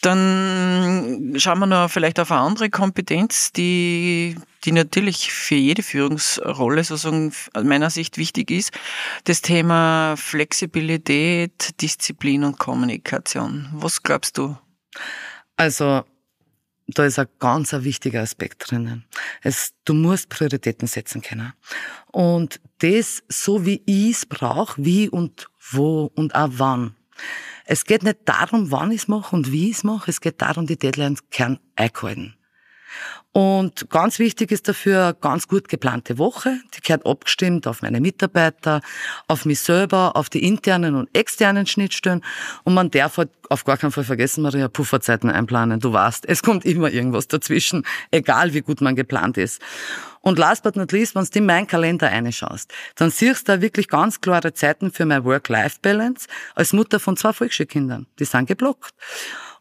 Dann 0.02 1.34
schauen 1.36 1.58
wir 1.58 1.66
noch 1.66 1.90
vielleicht 1.90 2.18
auf 2.20 2.30
eine 2.30 2.40
andere 2.40 2.70
Kompetenz, 2.70 3.52
die, 3.52 4.36
die 4.64 4.72
natürlich 4.72 5.30
für 5.30 5.56
jede 5.56 5.82
Führungsrolle 5.82 6.84
sozusagen 6.84 7.32
aus 7.52 7.64
meiner 7.64 7.90
Sicht 7.90 8.16
wichtig 8.16 8.50
ist. 8.50 8.72
Das 9.24 9.42
Thema 9.42 10.14
Flexibilität, 10.16 11.80
Disziplin 11.82 12.44
und 12.44 12.58
Kommunikation. 12.58 13.68
Was 13.72 14.02
glaubst 14.02 14.38
du? 14.38 14.56
Also, 15.56 16.04
da 16.86 17.04
ist 17.04 17.18
ein 17.18 17.28
ganz 17.38 17.74
ein 17.74 17.84
wichtiger 17.84 18.22
Aspekt 18.22 18.70
drinnen. 18.70 19.04
Es, 19.42 19.72
du 19.84 19.92
musst 19.92 20.30
Prioritäten 20.30 20.88
setzen 20.88 21.20
können. 21.20 21.52
Und 22.10 22.60
das 22.78 23.22
so 23.28 23.66
wie 23.66 23.82
ich 23.84 24.12
es 24.12 24.26
brauche, 24.26 24.82
wie 24.82 25.10
und 25.10 25.48
wo 25.72 26.10
und 26.14 26.34
auch 26.34 26.48
wann. 26.52 26.96
Es 27.64 27.84
geht 27.84 28.02
nicht 28.02 28.18
darum, 28.24 28.70
wann 28.70 28.90
ich 28.90 29.02
es 29.02 29.08
mache 29.08 29.34
und 29.34 29.52
wie 29.52 29.70
ich 29.70 29.76
es 29.76 29.84
mache. 29.84 30.10
Es 30.10 30.20
geht 30.20 30.42
darum, 30.42 30.66
die 30.66 30.78
Deadlines 30.78 31.20
können 31.30 31.58
eingehalten. 31.76 32.34
Und 33.32 33.88
ganz 33.90 34.18
wichtig 34.18 34.50
ist 34.50 34.66
dafür 34.66 35.04
eine 35.04 35.14
ganz 35.14 35.46
gut 35.46 35.68
geplante 35.68 36.18
Woche. 36.18 36.58
Die 36.74 36.80
gehört 36.80 37.06
abgestimmt 37.06 37.68
auf 37.68 37.80
meine 37.80 38.00
Mitarbeiter, 38.00 38.80
auf 39.28 39.44
mich 39.44 39.60
selber, 39.60 40.16
auf 40.16 40.28
die 40.28 40.44
internen 40.44 40.96
und 40.96 41.08
externen 41.16 41.66
Schnittstellen. 41.66 42.24
Und 42.64 42.74
man 42.74 42.90
darf 42.90 43.18
halt 43.18 43.30
auf 43.48 43.64
gar 43.64 43.76
keinen 43.76 43.92
Fall 43.92 44.02
vergessen, 44.02 44.42
Maria, 44.42 44.66
Pufferzeiten 44.66 45.30
einplanen. 45.30 45.78
Du 45.78 45.92
weißt, 45.92 46.26
es 46.26 46.42
kommt 46.42 46.64
immer 46.64 46.90
irgendwas 46.90 47.28
dazwischen, 47.28 47.84
egal 48.10 48.52
wie 48.52 48.62
gut 48.62 48.80
man 48.80 48.96
geplant 48.96 49.38
ist. 49.38 49.62
Und 50.20 50.38
last 50.38 50.62
but 50.62 50.76
not 50.76 50.92
least, 50.92 51.14
wenn 51.14 51.24
du 51.24 51.38
in 51.38 51.46
meinen 51.46 51.66
Kalender 51.66 52.08
reinschaust, 52.08 52.72
dann 52.96 53.10
siehst 53.10 53.48
du 53.48 53.52
da 53.52 53.62
wirklich 53.62 53.88
ganz 53.88 54.20
klare 54.20 54.52
Zeiten 54.52 54.92
für 54.92 55.06
meine 55.06 55.24
Work-Life-Balance 55.24 56.28
als 56.54 56.72
Mutter 56.72 57.00
von 57.00 57.16
zwei 57.16 57.32
Volksschulkindern. 57.32 58.06
Die 58.18 58.24
sind 58.24 58.46
geblockt. 58.46 58.92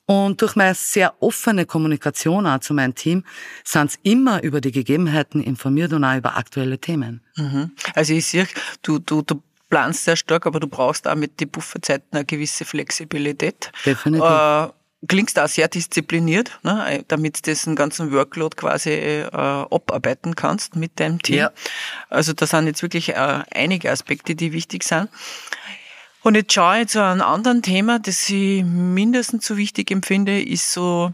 Und 0.06 0.42
durch 0.42 0.56
meine 0.56 0.74
sehr 0.74 1.22
offene 1.22 1.66
Kommunikation 1.66 2.48
auch 2.48 2.60
zu 2.60 2.74
meinem 2.74 2.96
Team 2.96 3.24
sind 3.64 3.92
sie 3.92 4.00
immer 4.02 4.42
über 4.42 4.60
die 4.60 4.72
Gegebenheiten 4.72 5.40
informiert 5.40 5.94
und 5.94 6.04
auch 6.04 6.18
über 6.18 6.36
aktuelle 6.36 6.80
Themen. 6.80 7.22
Mhm. 7.36 7.72
Also 7.94 8.14
ich 8.14 8.26
sehe, 8.26 8.48
du, 8.82 8.98
du, 8.98 9.22
du 9.22 9.44
planst 9.70 10.06
sehr 10.06 10.16
stark, 10.16 10.48
aber 10.48 10.60
du 10.60 10.68
brauchst 10.68 11.08
auch 11.08 11.16
mit 11.16 11.40
den 11.40 11.50
Bufferzeiten 11.50 12.08
eine 12.12 12.26
gewisse 12.26 12.66
Flexibilität. 12.66 13.72
Definitiv. 13.86 14.26
Äh, 14.26 14.68
klingst 15.08 15.40
auch 15.40 15.48
sehr 15.48 15.68
diszipliniert, 15.68 16.60
ne, 16.64 17.04
damit 17.08 17.38
du 17.38 17.52
diesen 17.52 17.76
ganzen 17.76 18.12
Workload 18.12 18.56
quasi 18.56 18.92
äh, 18.92 19.26
abarbeiten 19.32 20.36
kannst 20.36 20.76
mit 20.76 21.00
deinem 21.00 21.22
Team. 21.22 21.38
Ja. 21.38 21.52
Also 22.10 22.34
da 22.34 22.46
sind 22.46 22.68
jetzt 22.68 22.82
wirklich 22.82 23.10
äh, 23.10 23.44
einige 23.52 23.92
Aspekte, 23.92 24.36
die 24.36 24.52
wichtig 24.52 24.84
sind. 24.84 25.10
Und 26.22 26.36
jetzt 26.36 26.54
schaue 26.54 26.82
ich 26.82 26.90
zu 26.90 27.02
einem 27.02 27.22
anderen 27.22 27.62
Thema, 27.62 27.98
das 27.98 28.30
ich 28.30 28.64
mindestens 28.66 29.46
so 29.46 29.56
wichtig 29.56 29.90
empfinde, 29.90 30.42
ist 30.42 30.74
so 30.74 31.14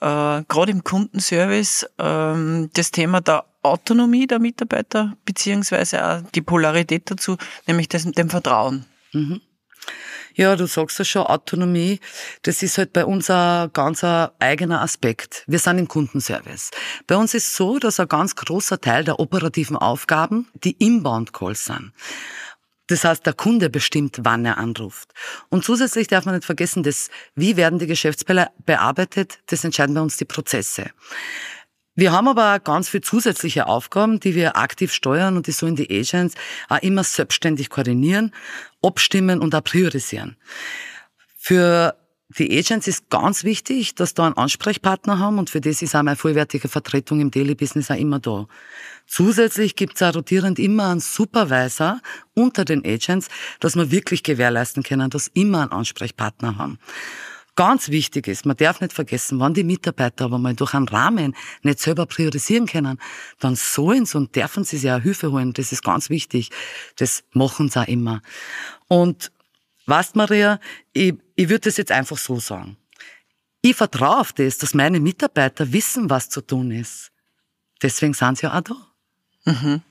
äh, 0.00 0.42
gerade 0.46 0.70
im 0.70 0.84
Kundenservice 0.84 1.86
ähm, 1.98 2.70
das 2.74 2.92
Thema 2.92 3.20
der 3.20 3.44
Autonomie 3.62 4.28
der 4.28 4.38
Mitarbeiter 4.38 5.16
beziehungsweise 5.24 6.06
auch 6.06 6.22
die 6.34 6.42
Polarität 6.42 7.10
dazu, 7.10 7.36
nämlich 7.66 7.88
das, 7.88 8.04
dem 8.04 8.30
Vertrauen. 8.30 8.84
Mhm. 9.12 9.40
Ja, 10.38 10.54
du 10.54 10.66
sagst 10.66 10.98
ja 10.98 11.04
schon, 11.06 11.22
Autonomie, 11.22 11.98
das 12.42 12.62
ist 12.62 12.76
halt 12.76 12.92
bei 12.92 13.06
uns 13.06 13.30
ein 13.30 13.70
ganz 13.72 14.04
eigener 14.04 14.82
Aspekt. 14.82 15.44
Wir 15.46 15.58
sind 15.58 15.78
im 15.78 15.88
Kundenservice. 15.88 16.72
Bei 17.06 17.16
uns 17.16 17.32
ist 17.32 17.56
so, 17.56 17.78
dass 17.78 17.98
ein 17.98 18.08
ganz 18.08 18.36
großer 18.36 18.78
Teil 18.78 19.04
der 19.04 19.18
operativen 19.18 19.78
Aufgaben 19.78 20.46
die 20.62 20.72
Inbound-Calls 20.72 21.64
sind. 21.64 21.92
Das 22.88 23.04
heißt, 23.04 23.24
der 23.24 23.32
Kunde 23.32 23.70
bestimmt, 23.70 24.18
wann 24.24 24.44
er 24.44 24.58
anruft. 24.58 25.14
Und 25.48 25.64
zusätzlich 25.64 26.06
darf 26.06 26.26
man 26.26 26.34
nicht 26.34 26.44
vergessen, 26.44 26.82
dass, 26.82 27.08
wie 27.34 27.56
werden 27.56 27.78
die 27.78 27.86
Geschäftsfälle 27.86 28.48
bearbeitet, 28.66 29.38
das 29.46 29.64
entscheiden 29.64 29.94
bei 29.94 30.02
uns 30.02 30.18
die 30.18 30.26
Prozesse. 30.26 30.90
Wir 31.96 32.12
haben 32.12 32.28
aber 32.28 32.60
ganz 32.60 32.90
viele 32.90 33.00
zusätzliche 33.00 33.66
Aufgaben, 33.66 34.20
die 34.20 34.34
wir 34.34 34.56
aktiv 34.56 34.92
steuern 34.92 35.36
und 35.36 35.46
die 35.46 35.52
sollen 35.52 35.76
die 35.76 35.90
Agents 35.90 36.34
auch 36.68 36.82
immer 36.82 37.02
selbstständig 37.02 37.70
koordinieren, 37.70 38.32
abstimmen 38.82 39.40
und 39.40 39.54
auch 39.54 39.64
priorisieren. 39.64 40.36
Für 41.38 41.96
die 42.28 42.58
Agents 42.58 42.86
ist 42.86 43.08
ganz 43.08 43.44
wichtig, 43.44 43.94
dass 43.94 44.12
da 44.12 44.26
einen 44.26 44.36
Ansprechpartner 44.36 45.18
haben 45.18 45.38
und 45.38 45.48
für 45.48 45.62
das 45.62 45.80
ist 45.80 45.94
auch 45.94 46.02
meine 46.02 46.16
vollwertige 46.16 46.68
Vertretung 46.68 47.20
im 47.20 47.30
Daily 47.30 47.54
Business 47.54 47.90
auch 47.90 47.96
immer 47.96 48.18
da. 48.18 48.46
Zusätzlich 49.06 49.74
gibt 49.74 49.94
es 49.94 50.02
auch 50.02 50.14
rotierend 50.14 50.58
immer 50.58 50.90
einen 50.90 51.00
Supervisor 51.00 52.00
unter 52.34 52.66
den 52.66 52.84
Agents, 52.84 53.28
dass 53.60 53.76
wir 53.76 53.90
wirklich 53.90 54.22
gewährleisten 54.22 54.82
können, 54.82 55.08
dass 55.08 55.28
immer 55.28 55.62
einen 55.62 55.72
Ansprechpartner 55.72 56.58
haben. 56.58 56.78
Ganz 57.56 57.88
wichtig 57.88 58.28
ist, 58.28 58.44
man 58.44 58.56
darf 58.56 58.82
nicht 58.82 58.92
vergessen, 58.92 59.40
wenn 59.40 59.54
die 59.54 59.64
Mitarbeiter 59.64 60.26
aber 60.26 60.38
mal 60.38 60.54
durch 60.54 60.74
einen 60.74 60.88
Rahmen 60.88 61.34
nicht 61.62 61.80
selber 61.80 62.04
priorisieren 62.04 62.66
können, 62.66 62.98
dann 63.40 63.56
sollen 63.56 64.04
sie 64.04 64.18
und 64.18 64.36
dürfen 64.36 64.64
sie 64.64 64.76
sich 64.76 64.90
auch 64.90 65.00
Hilfe 65.00 65.32
holen. 65.32 65.54
Das 65.54 65.72
ist 65.72 65.82
ganz 65.82 66.10
wichtig. 66.10 66.50
Das 66.96 67.24
machen 67.32 67.70
sie 67.70 67.80
auch 67.80 67.88
immer. 67.88 68.20
Und 68.88 69.32
weißt 69.86 70.16
Maria, 70.16 70.60
ich, 70.92 71.14
ich 71.34 71.48
würde 71.48 71.60
das 71.60 71.78
jetzt 71.78 71.92
einfach 71.92 72.18
so 72.18 72.38
sagen. 72.38 72.76
Ich 73.62 73.74
vertraue 73.74 74.20
auf 74.20 74.34
das, 74.34 74.58
dass 74.58 74.74
meine 74.74 75.00
Mitarbeiter 75.00 75.72
wissen, 75.72 76.10
was 76.10 76.28
zu 76.28 76.42
tun 76.42 76.70
ist. 76.70 77.10
Deswegen 77.82 78.12
sind 78.12 78.36
sie 78.36 78.46
ja 78.46 78.56
auch 78.56 78.60
da. 78.60 78.74
Mhm. 79.46 79.82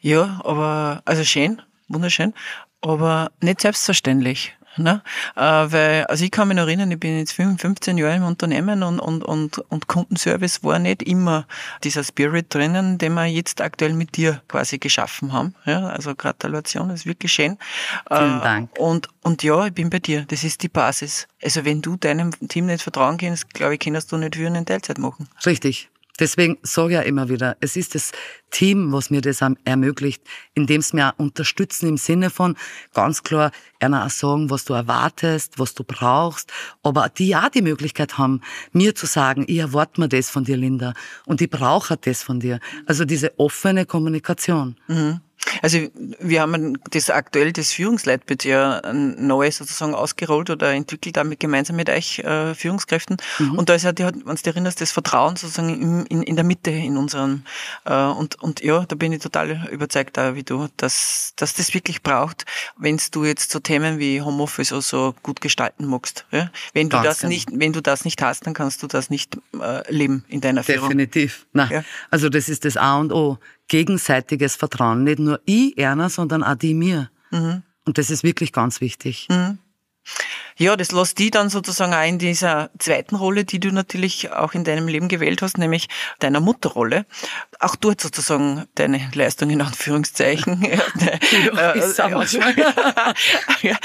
Ja, 0.00 0.40
aber, 0.44 1.02
also 1.04 1.24
schön, 1.24 1.60
wunderschön, 1.88 2.32
aber 2.80 3.32
nicht 3.42 3.60
selbstverständlich. 3.60 4.56
Ne? 4.76 5.02
Äh, 5.36 5.40
weil, 5.40 6.06
also 6.06 6.24
ich 6.24 6.30
kann 6.30 6.48
mich 6.48 6.56
noch 6.56 6.66
erinnern, 6.66 6.90
ich 6.90 7.00
bin 7.00 7.18
jetzt 7.18 7.32
15 7.32 7.98
Jahre 7.98 8.16
im 8.16 8.24
Unternehmen 8.24 8.82
und, 8.82 9.00
und, 9.00 9.24
und, 9.24 9.58
und 9.58 9.86
Kundenservice 9.88 10.62
war 10.62 10.78
nicht 10.78 11.02
immer 11.02 11.46
dieser 11.82 12.04
Spirit 12.04 12.54
drinnen, 12.54 12.98
den 12.98 13.14
wir 13.14 13.26
jetzt 13.26 13.60
aktuell 13.60 13.94
mit 13.94 14.16
dir 14.16 14.42
quasi 14.48 14.78
geschaffen 14.78 15.32
haben. 15.32 15.54
Ja, 15.64 15.88
also 15.88 16.14
Gratulation, 16.14 16.88
das 16.88 17.00
ist 17.00 17.06
wirklich 17.06 17.32
schön. 17.32 17.58
Vielen 18.08 18.38
äh, 18.38 18.42
Dank. 18.42 18.78
Und, 18.78 19.08
und 19.22 19.42
ja, 19.42 19.66
ich 19.66 19.74
bin 19.74 19.90
bei 19.90 19.98
dir. 19.98 20.24
Das 20.28 20.44
ist 20.44 20.62
die 20.62 20.68
Basis. 20.68 21.26
Also 21.42 21.64
wenn 21.64 21.82
du 21.82 21.96
deinem 21.96 22.30
Team 22.48 22.66
nicht 22.66 22.82
vertrauen 22.82 23.18
kannst, 23.18 23.52
glaube 23.52 23.74
ich, 23.74 23.80
kannst 23.80 24.12
du 24.12 24.16
nicht 24.16 24.36
für 24.36 24.46
einen 24.46 24.66
Teilzeit 24.66 24.98
machen. 24.98 25.28
Richtig. 25.44 25.90
Deswegen 26.20 26.58
sage 26.62 26.90
ich 26.90 26.94
ja 26.94 27.00
immer 27.00 27.28
wieder, 27.28 27.56
es 27.60 27.76
ist 27.76 27.94
das 27.94 28.12
Team, 28.50 28.92
was 28.92 29.10
mir 29.10 29.20
das 29.20 29.40
ermöglicht, 29.64 30.22
indem 30.54 30.80
es 30.80 30.92
mir 30.92 31.14
unterstützen 31.16 31.88
im 31.88 31.96
Sinne 31.96 32.30
von 32.30 32.56
ganz 32.94 33.22
klar 33.22 33.50
einer 33.80 34.04
auch 34.04 34.10
sagen, 34.10 34.50
was 34.50 34.64
du 34.64 34.74
erwartest, 34.74 35.58
was 35.58 35.74
du 35.74 35.82
brauchst, 35.82 36.52
aber 36.82 37.08
die 37.08 37.34
auch 37.34 37.48
die 37.48 37.62
Möglichkeit 37.62 38.18
haben, 38.18 38.42
mir 38.72 38.94
zu 38.94 39.06
sagen, 39.06 39.44
ich 39.48 39.58
erwarte 39.58 40.00
mir 40.00 40.08
das 40.08 40.30
von 40.30 40.44
dir, 40.44 40.56
Linda, 40.56 40.92
und 41.26 41.40
ich 41.40 41.50
brauche 41.50 41.96
das 41.96 42.22
von 42.22 42.40
dir. 42.40 42.60
Also 42.86 43.04
diese 43.04 43.38
offene 43.38 43.86
Kommunikation. 43.86 44.76
Mhm. 44.88 45.20
Also 45.62 45.88
wir 45.94 46.40
haben 46.40 46.78
das 46.90 47.10
aktuell 47.10 47.52
das 47.52 47.72
Führungsleitbild 47.72 48.44
ja 48.44 48.80
neu 48.92 49.50
sozusagen 49.50 49.94
ausgerollt 49.94 50.50
oder 50.50 50.72
entwickelt 50.72 51.16
damit 51.16 51.40
gemeinsam 51.40 51.76
mit 51.76 51.88
euch 51.90 52.20
äh, 52.20 52.54
Führungskräften. 52.54 53.16
Mhm. 53.38 53.58
Und 53.58 53.68
da 53.68 53.74
ist 53.74 53.84
ja, 53.84 53.92
die, 53.92 54.04
wenn 54.04 54.12
du 54.12 54.34
dich 54.34 54.46
erinnerst, 54.46 54.80
das 54.80 54.92
Vertrauen 54.92 55.36
sozusagen 55.36 55.68
in, 55.70 56.06
in, 56.06 56.22
in 56.22 56.36
der 56.36 56.44
Mitte 56.44 56.70
in 56.70 56.96
unseren 56.96 57.44
äh, 57.84 58.04
und, 58.04 58.40
und 58.42 58.60
ja, 58.62 58.84
da 58.86 58.96
bin 58.96 59.12
ich 59.12 59.20
total 59.20 59.68
überzeugt 59.70 60.16
da 60.16 60.34
wie 60.34 60.42
du, 60.42 60.68
dass, 60.76 61.32
dass 61.36 61.54
das 61.54 61.74
wirklich 61.74 62.02
braucht, 62.02 62.44
wenn 62.76 63.00
du 63.10 63.24
jetzt 63.24 63.50
so 63.50 63.60
Themen 63.60 63.98
wie 63.98 64.22
Homeoffice 64.22 64.72
oder 64.72 64.82
so 64.82 65.14
gut 65.22 65.40
gestalten 65.40 65.86
magst. 65.86 66.26
Ja? 66.30 66.50
Wenn 66.72 66.88
du 66.88 66.96
Ganz 66.96 67.06
das 67.06 67.20
genau. 67.20 67.30
nicht, 67.30 67.48
wenn 67.52 67.72
du 67.72 67.80
das 67.80 68.04
nicht 68.04 68.22
hast, 68.22 68.46
dann 68.46 68.54
kannst 68.54 68.82
du 68.82 68.86
das 68.86 69.10
nicht 69.10 69.38
äh, 69.60 69.90
leben 69.92 70.24
in 70.28 70.40
deiner 70.40 70.62
Führung. 70.62 70.88
Definitiv. 70.88 71.46
Na, 71.52 71.70
ja? 71.70 71.84
Also 72.10 72.28
das 72.28 72.48
ist 72.48 72.64
das 72.64 72.76
A 72.76 72.98
und 72.98 73.12
O 73.12 73.38
gegenseitiges 73.70 74.56
Vertrauen. 74.56 75.04
Nicht 75.04 75.20
nur 75.20 75.40
ich, 75.46 75.78
Erna, 75.78 76.10
sondern 76.10 76.42
auch 76.42 76.56
die 76.56 76.74
mir. 76.74 77.10
Mhm. 77.30 77.62
Und 77.86 77.96
das 77.96 78.10
ist 78.10 78.22
wirklich 78.22 78.52
ganz 78.52 78.82
wichtig. 78.82 79.26
Mhm. 79.30 79.58
Ja, 80.56 80.76
das 80.76 80.92
lässt 80.92 81.18
die 81.18 81.30
dann 81.30 81.48
sozusagen 81.48 81.94
auch 81.94 82.06
in 82.06 82.18
dieser 82.18 82.70
zweiten 82.78 83.14
Rolle, 83.14 83.44
die 83.44 83.60
du 83.60 83.70
natürlich 83.70 84.30
auch 84.32 84.52
in 84.52 84.64
deinem 84.64 84.88
Leben 84.88 85.08
gewählt 85.08 85.40
hast, 85.40 85.56
nämlich 85.56 85.88
deiner 86.18 86.40
Mutterrolle. 86.40 87.06
Auch 87.60 87.76
dort 87.76 88.00
sozusagen 88.00 88.66
deine 88.74 89.10
Leistung 89.14 89.50
in 89.50 89.62
Anführungszeichen. 89.62 90.62
ja, 91.54 91.70
ist 91.70 91.98
ja, 93.62 93.76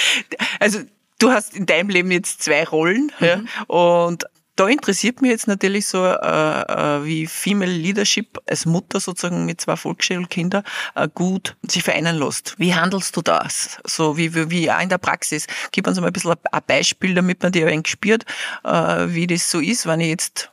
also 0.59 0.79
du 1.19 1.31
hast 1.31 1.55
in 1.55 1.65
deinem 1.65 1.89
Leben 1.89 2.11
jetzt 2.11 2.43
zwei 2.43 2.65
Rollen 2.65 3.11
mhm. 3.19 3.25
ja, 3.25 3.41
und 3.67 4.25
da 4.55 4.67
interessiert 4.67 5.21
mich 5.21 5.31
jetzt 5.31 5.47
natürlich 5.47 5.85
so, 5.87 6.05
äh, 6.05 6.11
äh, 6.11 7.03
wie 7.03 7.27
Female 7.27 7.71
Leadership 7.71 8.39
als 8.49 8.65
Mutter 8.65 8.99
sozusagen 8.99 9.45
mit 9.45 9.61
zwei 9.61 9.75
Volksschulkindern 9.75 10.63
äh, 10.95 11.09
gut 11.13 11.57
sich 11.67 11.83
vereinen 11.83 12.17
lässt. 12.17 12.55
Wie 12.57 12.73
handelst 12.73 13.15
du 13.17 13.21
das? 13.21 13.79
So 13.85 14.17
wie, 14.17 14.33
wie, 14.33 14.49
wie 14.49 14.71
auch 14.71 14.79
in 14.79 14.89
der 14.89 14.97
Praxis. 14.97 15.47
Gib 15.71 15.87
uns 15.87 15.99
mal 15.99 16.07
ein 16.07 16.13
bisschen 16.13 16.35
ein 16.51 16.61
Beispiel, 16.65 17.13
damit 17.13 17.43
man 17.43 17.51
dir 17.51 17.67
ein 17.67 17.83
spürt, 17.85 18.25
äh, 18.63 18.69
wie 19.09 19.27
das 19.27 19.51
so 19.51 19.59
ist, 19.59 19.85
wenn 19.85 19.99
ich 19.99 20.07
jetzt 20.07 20.51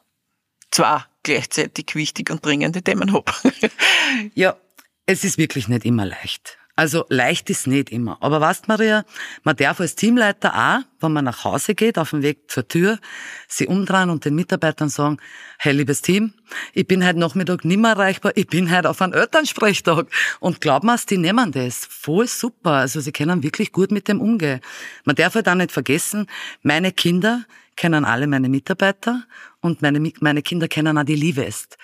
zwei 0.70 1.04
gleichzeitig 1.22 1.94
wichtig 1.94 2.30
und 2.30 2.44
dringende 2.44 2.82
Themen 2.82 3.12
habe. 3.12 3.32
ja, 4.34 4.56
es 5.06 5.22
ist 5.22 5.38
wirklich 5.38 5.68
nicht 5.68 5.84
immer 5.84 6.06
leicht. 6.06 6.58
Also 6.74 7.04
leicht 7.10 7.50
ist 7.50 7.66
nicht 7.66 7.90
immer. 7.90 8.16
Aber 8.20 8.40
weißt 8.40 8.66
Maria, 8.66 9.04
man 9.42 9.56
darf 9.56 9.78
als 9.80 9.94
Teamleiter 9.94 10.54
auch, 10.54 10.80
wenn 11.00 11.12
man 11.12 11.26
nach 11.26 11.44
Hause 11.44 11.74
geht, 11.74 11.98
auf 11.98 12.10
dem 12.10 12.22
Weg 12.22 12.50
zur 12.50 12.66
Tür, 12.66 12.98
sie 13.46 13.66
umdrehen 13.66 14.08
und 14.08 14.24
den 14.24 14.34
Mitarbeitern 14.34 14.88
sagen, 14.88 15.18
hey 15.58 15.74
liebes 15.74 16.00
Team, 16.00 16.32
ich 16.72 16.86
bin 16.86 17.06
heute 17.06 17.18
Nachmittag 17.18 17.66
nicht 17.66 17.78
mehr 17.78 17.90
erreichbar, 17.90 18.32
ich 18.36 18.46
bin 18.46 18.74
heute 18.74 18.88
auf 18.88 19.02
einem 19.02 19.12
Elternsprechtag. 19.12 20.06
Und 20.40 20.62
glaub 20.62 20.82
mir's, 20.82 21.04
die 21.04 21.18
nehmen 21.18 21.52
das. 21.52 21.84
Voll 21.84 22.26
super. 22.26 22.70
Also 22.72 23.00
sie 23.00 23.12
können 23.12 23.42
wirklich 23.42 23.72
gut 23.72 23.90
mit 23.90 24.08
dem 24.08 24.22
umgehen. 24.22 24.60
Man 25.04 25.16
darf 25.16 25.34
halt 25.34 25.48
auch 25.48 25.54
nicht 25.54 25.72
vergessen, 25.72 26.26
meine 26.62 26.92
Kinder 26.92 27.44
kennen 27.76 28.04
alle 28.04 28.26
meine 28.26 28.48
Mitarbeiter 28.48 29.24
und 29.60 29.80
meine, 29.80 30.12
meine 30.20 30.42
Kinder 30.42 30.68
kennen 30.68 30.98
auch 30.98 31.04
die 31.04 31.14
Livest. 31.14 31.78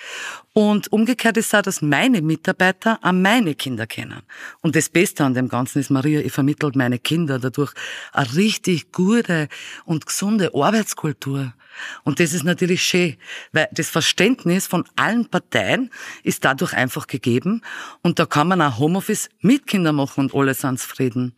Und 0.53 0.93
umgekehrt 0.93 1.37
ist 1.37 1.55
auch, 1.55 1.63
dass 1.63 1.81
meine 1.81 2.23
Mitarbeiter 2.23 2.99
auch 3.03 3.13
meine 3.13 3.55
Kinder 3.55 3.87
kennen. 3.87 4.23
Und 4.61 4.75
das 4.75 4.89
Beste 4.89 5.25
an 5.25 5.35
dem 5.35 5.49
Ganzen 5.49 5.79
ist, 5.79 5.91
Maria, 5.91 6.21
ich 6.21 6.33
vermittelt 6.33 6.77
meine 6.77 6.99
Kinder 6.99 7.39
dadurch 7.39 7.73
eine 8.13 8.35
richtig 8.35 8.93
gute 8.93 9.49
und 9.85 10.07
gesunde 10.07 10.51
Arbeitskultur. 10.55 11.55
Und 12.03 12.19
das 12.19 12.33
ist 12.33 12.45
natürlich 12.45 12.83
schön, 12.83 13.17
weil 13.53 13.69
das 13.73 13.89
Verständnis 13.89 14.67
von 14.67 14.85
allen 14.97 15.27
Parteien 15.27 15.91
ist 16.25 16.45
dadurch 16.45 16.73
einfach 16.73 17.07
gegeben. 17.07 17.63
Und 18.03 18.19
da 18.19 18.27
kann 18.27 18.49
man 18.49 18.61
auch 18.61 18.79
Homeoffice 18.79 19.29
mit 19.41 19.67
Kindern 19.67 19.97
machen 19.97 20.25
und 20.25 20.35
alle 20.35 20.55
sind 20.55 20.81
zufrieden. 20.81 21.37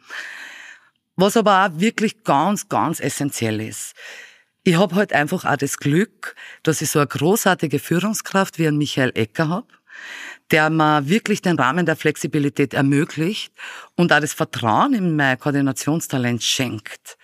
Was 1.16 1.36
aber 1.36 1.66
auch 1.66 1.80
wirklich 1.80 2.24
ganz, 2.24 2.68
ganz 2.68 3.00
essentiell 3.00 3.60
ist. 3.60 3.94
Ich 4.62 4.76
habe 4.76 4.94
halt 4.94 5.12
einfach 5.12 5.44
auch 5.44 5.56
das 5.56 5.78
Glück, 5.78 6.34
dass 6.62 6.82
ich 6.82 6.90
so 6.90 6.98
eine 6.98 7.08
großartige 7.08 7.78
Führungskraft 7.78 8.58
wie 8.58 8.66
einen 8.66 8.78
Michael 8.78 9.12
Ecker 9.14 9.48
habe, 9.48 9.68
der 10.50 10.68
mir 10.70 11.08
wirklich 11.08 11.42
den 11.42 11.58
Rahmen 11.58 11.86
der 11.86 11.96
Flexibilität 11.96 12.74
ermöglicht 12.74 13.52
und 13.96 14.12
auch 14.12 14.20
das 14.20 14.34
Vertrauen 14.34 14.94
in 14.94 15.16
mein 15.16 15.38
Koordinationstalent 15.38 16.42
schenkt. 16.42 17.16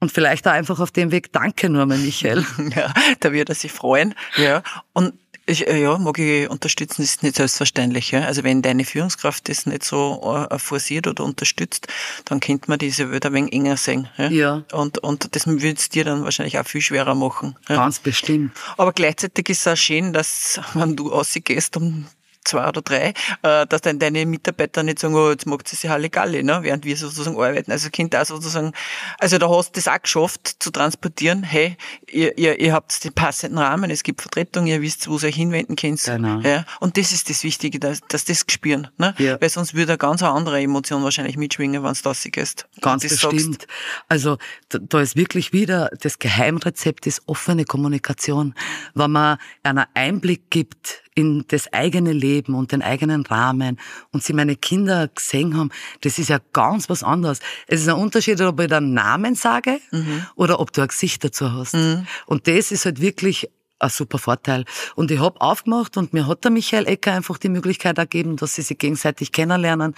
Und 0.00 0.10
vielleicht 0.10 0.48
auch 0.48 0.52
einfach 0.52 0.80
auf 0.80 0.90
dem 0.90 1.12
Weg 1.12 1.32
Danke 1.32 1.68
nur, 1.68 1.86
mein 1.86 2.02
Michael. 2.02 2.44
Ja, 2.74 2.92
da 3.20 3.32
wird 3.32 3.50
er 3.50 3.54
sich 3.54 3.70
freuen. 3.70 4.14
Ja. 4.36 4.62
Und 4.92 5.14
ich, 5.50 5.66
äh, 5.66 5.82
ja, 5.82 5.98
mag 5.98 6.18
ich 6.18 6.48
unterstützen, 6.48 7.02
ist 7.02 7.22
nicht 7.22 7.36
selbstverständlich. 7.36 8.10
Ja? 8.10 8.22
Also 8.22 8.44
wenn 8.44 8.62
deine 8.62 8.84
Führungskraft 8.84 9.48
das 9.48 9.66
nicht 9.66 9.84
so 9.84 10.46
äh, 10.50 10.58
forciert 10.58 11.06
oder 11.06 11.24
unterstützt, 11.24 11.88
dann 12.24 12.40
könnte 12.40 12.70
man 12.70 12.78
diese 12.78 13.10
Welt 13.10 13.26
ein 13.26 13.34
wenig 13.34 13.52
enger 13.52 13.76
sehen. 13.76 14.08
Ja. 14.16 14.28
ja. 14.28 14.62
Und, 14.72 14.98
und 14.98 15.34
das 15.34 15.46
würde 15.46 15.72
es 15.72 15.88
dir 15.88 16.04
dann 16.04 16.24
wahrscheinlich 16.24 16.58
auch 16.58 16.66
viel 16.66 16.80
schwerer 16.80 17.14
machen. 17.14 17.56
Ja? 17.68 17.76
Ganz 17.76 17.98
bestimmt. 17.98 18.52
Aber 18.76 18.92
gleichzeitig 18.92 19.48
ist 19.48 19.60
es 19.60 19.66
auch 19.66 19.76
schön, 19.76 20.12
dass 20.12 20.60
wenn 20.74 20.96
du 20.96 21.08
rausgehst 21.08 21.76
um 21.76 22.06
zwei 22.50 22.68
oder 22.68 22.82
drei, 22.82 23.14
äh, 23.42 23.66
dass 23.66 23.80
dann 23.80 23.98
deine 23.98 24.26
Mitarbeiter 24.26 24.82
nicht 24.82 24.98
sagen, 24.98 25.14
oh, 25.14 25.30
jetzt 25.30 25.46
macht 25.46 25.68
sie 25.68 25.76
sich 25.76 25.88
Halligalli, 25.88 26.42
ne, 26.42 26.60
während 26.62 26.84
wir 26.84 26.96
sozusagen 26.96 27.36
arbeiten. 27.36 27.72
Also 27.72 27.90
Kind 27.90 28.12
da 28.14 28.24
sozusagen, 28.24 28.72
also 29.18 29.38
da 29.38 29.48
hast 29.48 29.70
du 29.70 29.80
das 29.80 29.88
auch 29.88 30.02
geschafft 30.02 30.56
zu 30.58 30.70
transportieren, 30.70 31.42
hey, 31.42 31.76
ihr, 32.10 32.36
ihr, 32.38 32.60
ihr 32.60 32.72
habt 32.72 33.02
den 33.04 33.12
passenden 33.12 33.58
Rahmen, 33.58 33.90
es 33.90 34.02
gibt 34.02 34.20
Vertretung, 34.20 34.66
ihr 34.66 34.82
wisst, 34.82 35.08
wo 35.08 35.16
ihr 35.16 35.24
euch 35.24 35.36
hinwenden 35.36 35.76
könnt. 35.76 36.02
Genau. 36.04 36.40
Ja, 36.40 36.64
und 36.80 36.96
das 36.96 37.12
ist 37.12 37.30
das 37.30 37.44
Wichtige, 37.44 37.78
dass, 37.78 38.00
dass 38.08 38.24
das 38.24 38.46
gespüren, 38.46 38.88
ne? 38.98 39.14
Ja. 39.18 39.40
Weil 39.40 39.48
sonst 39.48 39.74
würde 39.74 39.92
eine 39.92 39.98
ganz 39.98 40.22
andere 40.22 40.60
Emotion 40.60 41.02
wahrscheinlich 41.02 41.36
mitschwingen, 41.36 41.82
wenn 41.82 41.92
es 41.92 42.02
das 42.02 42.24
gehst. 42.24 42.66
Ganz 42.80 43.02
bestimmt. 43.02 43.62
Sagst. 43.62 43.66
Also 44.08 44.38
da, 44.68 44.78
da 44.78 45.00
ist 45.00 45.16
wirklich 45.16 45.52
wieder 45.52 45.90
das 46.00 46.18
Geheimrezept 46.18 47.06
ist 47.06 47.22
offene 47.26 47.64
Kommunikation. 47.64 48.54
Wenn 48.94 49.10
man 49.10 49.38
einen 49.62 49.84
Einblick 49.94 50.50
gibt 50.50 51.02
in 51.20 51.44
das 51.48 51.72
eigene 51.72 52.12
Leben 52.12 52.54
und 52.54 52.72
den 52.72 52.82
eigenen 52.82 53.24
Rahmen 53.26 53.78
und 54.10 54.22
sie 54.22 54.32
meine 54.32 54.56
Kinder 54.56 55.08
gesehen 55.08 55.56
haben, 55.56 55.70
das 56.00 56.18
ist 56.18 56.28
ja 56.28 56.38
ganz 56.52 56.88
was 56.88 57.02
anderes. 57.02 57.40
Es 57.66 57.82
ist 57.82 57.88
ein 57.88 57.96
Unterschied, 57.96 58.40
ob 58.40 58.60
ich 58.60 58.68
den 58.68 58.94
Namen 58.94 59.34
sage 59.34 59.80
mhm. 59.90 60.24
oder 60.34 60.60
ob 60.60 60.72
du 60.72 60.80
ein 60.80 60.88
Gesicht 60.88 61.22
dazu 61.22 61.52
hast. 61.52 61.74
Mhm. 61.74 62.06
Und 62.26 62.48
das 62.48 62.72
ist 62.72 62.86
halt 62.86 63.00
wirklich 63.00 63.48
ein 63.78 63.90
super 63.90 64.18
Vorteil. 64.18 64.64
Und 64.94 65.10
ich 65.10 65.20
hab 65.20 65.40
aufgemacht 65.40 65.96
und 65.96 66.12
mir 66.12 66.26
hat 66.26 66.44
der 66.44 66.50
Michael 66.50 66.86
Ecker 66.86 67.12
einfach 67.12 67.38
die 67.38 67.48
Möglichkeit 67.48 67.98
ergeben, 67.98 68.36
dass 68.36 68.54
sie 68.54 68.62
sich 68.62 68.78
gegenseitig 68.78 69.32
kennenlernen 69.32 69.94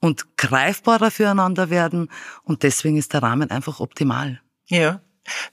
und 0.00 0.36
greifbarer 0.36 1.10
füreinander 1.10 1.70
werden. 1.70 2.08
Und 2.42 2.62
deswegen 2.62 2.96
ist 2.96 3.12
der 3.12 3.22
Rahmen 3.22 3.50
einfach 3.50 3.80
optimal. 3.80 4.40
Ja. 4.66 5.00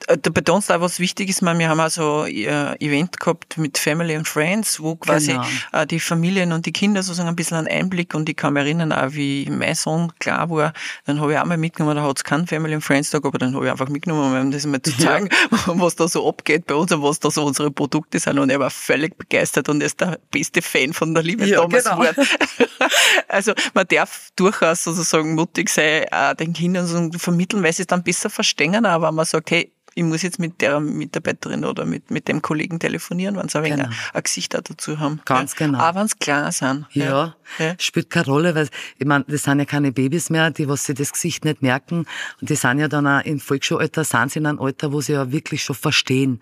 Äh, 0.07 0.17
da 0.17 0.29
betonst 0.29 0.71
auch 0.71 0.81
was 0.81 0.99
wichtig 0.99 1.29
ist, 1.29 1.41
wir 1.41 1.69
haben 1.69 1.79
also 1.79 2.21
ein 2.21 2.79
Event 2.79 3.19
gehabt 3.19 3.57
mit 3.57 3.77
Family 3.77 4.15
and 4.15 4.27
Friends, 4.27 4.79
wo 4.79 4.95
quasi 4.95 5.31
genau. 5.31 5.45
Äh, 5.71 5.87
die 5.87 5.99
Familien 5.99 6.51
und 6.51 6.65
die 6.65 6.71
Kinder 6.71 7.03
sozusagen 7.03 7.29
ein 7.29 7.35
bisschen 7.35 7.57
einen 7.57 7.67
Einblick 7.67 8.13
und 8.13 8.29
ich 8.29 8.35
kann 8.35 8.53
mich 8.53 8.63
erinnern 8.63 8.91
auch, 8.91 9.13
wie 9.13 9.47
mein 9.49 9.75
Sohn 9.75 10.11
klar 10.19 10.49
war, 10.49 10.73
dann 11.05 11.19
habe 11.19 11.33
ich 11.33 11.39
auch 11.39 11.45
mal 11.45 11.57
mitgenommen, 11.57 11.95
da 11.95 12.03
hat 12.03 12.17
es 12.17 12.23
keinen 12.23 12.47
Family 12.47 12.75
and 12.75 12.83
Friends 12.83 13.09
Tag, 13.09 13.25
aber 13.25 13.37
dann 13.37 13.55
habe 13.55 13.65
ich 13.65 13.71
einfach 13.71 13.89
mitgenommen, 13.89 14.39
um 14.39 14.51
das 14.51 14.65
mal 14.65 14.81
zu 14.81 14.97
zeigen, 14.97 15.29
ja. 15.51 15.57
was 15.67 15.95
da 15.95 16.07
so 16.07 16.27
abgeht 16.27 16.65
bei 16.65 16.75
uns 16.75 16.91
und 16.91 17.03
was 17.03 17.19
da 17.19 17.29
so 17.31 17.45
unsere 17.45 17.71
Produkte 17.71 18.19
sind 18.19 18.39
und 18.39 18.49
er 18.49 18.59
war 18.59 18.69
völlig 18.69 19.17
begeistert 19.17 19.69
und 19.69 19.81
er 19.81 19.87
ist 19.87 20.01
der 20.01 20.19
beste 20.31 20.61
Fan 20.61 20.93
von 20.93 21.13
der 21.13 21.23
Liebe 21.23 21.45
ja, 21.45 21.61
Thomas 21.61 21.83
genau. 21.83 22.03
also 23.27 23.53
man 23.73 23.87
darf 23.87 24.29
durchaus 24.35 24.83
sozusagen 24.83 25.35
mutig 25.35 25.69
sein, 25.69 26.05
auch 26.11 26.33
den 26.33 26.53
Kindern 26.53 26.87
so 26.87 27.09
vermitteln, 27.17 27.63
weil 27.63 27.73
sie 27.73 27.83
es 27.83 27.87
dann 27.87 28.03
besser 28.03 28.29
verstehen, 28.29 28.85
aber 28.85 29.11
man 29.11 29.25
sagt, 29.25 29.51
hey, 29.51 29.64
ich 29.97 30.03
muss 30.03 30.21
jetzt 30.23 30.39
mit 30.39 30.59
der 30.59 30.81
Mitarbeiterin 30.81 31.63
oder 31.63 31.85
mit, 31.85 32.11
mit 32.11 32.27
dem 32.27 32.41
Kollegen 32.41 32.79
telefonieren, 32.79 33.37
wenn 33.37 33.47
sie 33.47 33.59
ein, 33.59 33.63
genau. 33.63 33.83
ein, 33.85 33.95
ein 34.13 34.23
Gesicht 34.23 34.53
dazu 34.53 34.99
haben. 34.99 35.21
Ganz 35.23 35.53
ja. 35.57 35.65
genau. 35.65 35.79
Auch 35.79 35.95
wenn 35.95 36.05
es 36.05 36.19
klar 36.19 36.51
sind. 36.51 36.85
Ja, 36.91 37.33
ja, 37.57 37.75
spielt 37.79 38.09
keine 38.09 38.25
Rolle, 38.25 38.55
weil 38.55 38.67
ich 38.97 39.05
meine, 39.05 39.23
das 39.25 39.43
sind 39.43 39.59
ja 39.59 39.65
keine 39.65 39.93
Babys 39.93 40.29
mehr, 40.29 40.51
die 40.51 40.67
was 40.67 40.85
sie 40.85 40.93
das 40.93 41.13
Gesicht 41.13 41.45
nicht 41.45 41.61
merken. 41.61 42.05
Und 42.41 42.49
die 42.49 42.55
sind 42.55 42.79
ja 42.79 42.89
dann 42.89 43.07
auch 43.07 43.23
im 43.23 43.39
Volksschulalter, 43.39 44.03
sind 44.03 44.33
sie 44.33 44.39
in 44.39 44.47
einem 44.47 44.59
Alter, 44.59 44.91
wo 44.91 44.99
sie 44.99 45.13
ja 45.13 45.31
wirklich 45.31 45.63
schon 45.63 45.77
verstehen. 45.77 46.41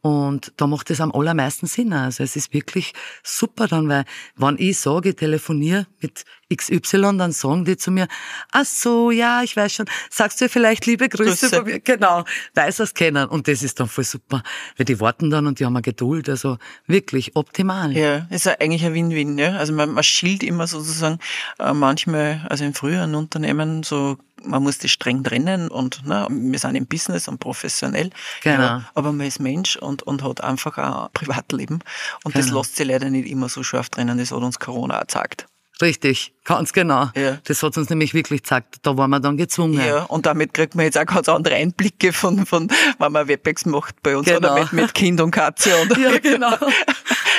Und 0.00 0.54
da 0.56 0.66
macht 0.66 0.90
es 0.90 1.00
am 1.02 1.12
allermeisten 1.12 1.66
Sinn. 1.66 1.92
Also 1.92 2.24
es 2.24 2.36
ist 2.36 2.54
wirklich 2.54 2.94
super 3.22 3.68
dann, 3.68 3.86
weil 3.88 4.04
wenn 4.36 4.56
ich 4.58 4.78
sage, 4.78 5.10
ich 5.10 5.16
telefoniere 5.16 5.86
mit 6.00 6.24
XY, 6.56 7.18
dann 7.18 7.32
sagen 7.32 7.64
die 7.64 7.76
zu 7.76 7.90
mir, 7.90 8.08
ach 8.52 8.64
so, 8.64 9.10
ja, 9.10 9.42
ich 9.42 9.56
weiß 9.56 9.72
schon, 9.72 9.86
sagst 10.10 10.40
du 10.40 10.48
vielleicht 10.48 10.86
liebe 10.86 11.08
Grüße 11.08 11.48
von 11.48 11.64
mir? 11.64 11.80
Genau, 11.80 12.24
weiß 12.54 12.76
das 12.76 12.94
kennen. 12.94 13.28
Und 13.28 13.48
das 13.48 13.62
ist 13.62 13.80
dann 13.80 13.88
voll 13.88 14.04
super, 14.04 14.42
weil 14.76 14.86
die 14.86 15.00
warten 15.00 15.30
dann 15.30 15.46
und 15.46 15.60
die 15.60 15.64
haben 15.64 15.76
eine 15.76 15.82
Geduld. 15.82 16.28
Also 16.28 16.58
wirklich 16.86 17.36
optimal. 17.36 17.92
Ja, 17.96 18.26
ist 18.30 18.46
ja 18.46 18.54
eigentlich 18.60 18.84
ein 18.84 18.94
Win-Win. 18.94 19.38
Ja? 19.38 19.56
Also 19.56 19.72
man, 19.72 19.92
man 19.92 20.04
schielt 20.04 20.42
immer 20.42 20.66
sozusagen 20.66 21.18
äh, 21.58 21.72
manchmal, 21.72 22.44
also 22.48 22.64
in 22.64 22.74
früheren 22.74 23.14
Unternehmen 23.14 23.82
so 23.82 24.18
man 24.46 24.62
muss 24.62 24.78
das 24.78 24.90
streng 24.90 25.22
trennen 25.24 25.68
und 25.68 26.06
ne, 26.06 26.26
wir 26.30 26.58
sind 26.58 26.74
im 26.74 26.86
Business 26.86 27.28
und 27.28 27.38
professionell. 27.38 28.10
Genau. 28.42 28.62
Ja, 28.62 28.90
aber 28.94 29.12
man 29.12 29.26
ist 29.26 29.40
Mensch 29.40 29.76
und, 29.76 30.02
und 30.02 30.22
hat 30.22 30.42
einfach 30.42 30.78
ein 30.78 31.08
Privatleben. 31.12 31.80
Und 32.24 32.34
genau. 32.34 32.46
das 32.46 32.54
lässt 32.54 32.76
sich 32.76 32.86
leider 32.86 33.10
nicht 33.10 33.28
immer 33.28 33.48
so 33.48 33.62
scharf 33.62 33.88
trennen, 33.88 34.18
das 34.18 34.32
hat 34.32 34.42
uns 34.42 34.58
Corona 34.58 34.98
auch 34.98 35.02
gezeigt. 35.02 35.46
Richtig, 35.82 36.32
ganz 36.44 36.72
genau. 36.72 37.10
Ja. 37.16 37.38
Das 37.44 37.62
hat 37.62 37.76
uns 37.76 37.90
nämlich 37.90 38.14
wirklich 38.14 38.42
gezeigt, 38.42 38.76
da 38.82 38.96
waren 38.96 39.10
wir 39.10 39.18
dann 39.18 39.36
gezwungen. 39.36 39.84
Ja, 39.84 40.04
und 40.04 40.24
damit 40.24 40.54
kriegt 40.54 40.76
man 40.76 40.84
jetzt 40.84 40.96
auch 40.96 41.04
ganz 41.04 41.28
andere 41.28 41.56
Einblicke 41.56 42.12
von, 42.12 42.46
von 42.46 42.70
wenn 42.98 43.12
man 43.12 43.26
Webex 43.26 43.66
macht 43.66 44.00
bei 44.02 44.16
uns 44.16 44.26
genau. 44.26 44.52
oder 44.52 44.62
mit, 44.62 44.72
mit 44.72 44.94
Kind 44.94 45.20
und 45.20 45.32
Katze. 45.32 45.70
Oder 45.82 45.98
ja, 46.12 46.18
genau. 46.18 46.56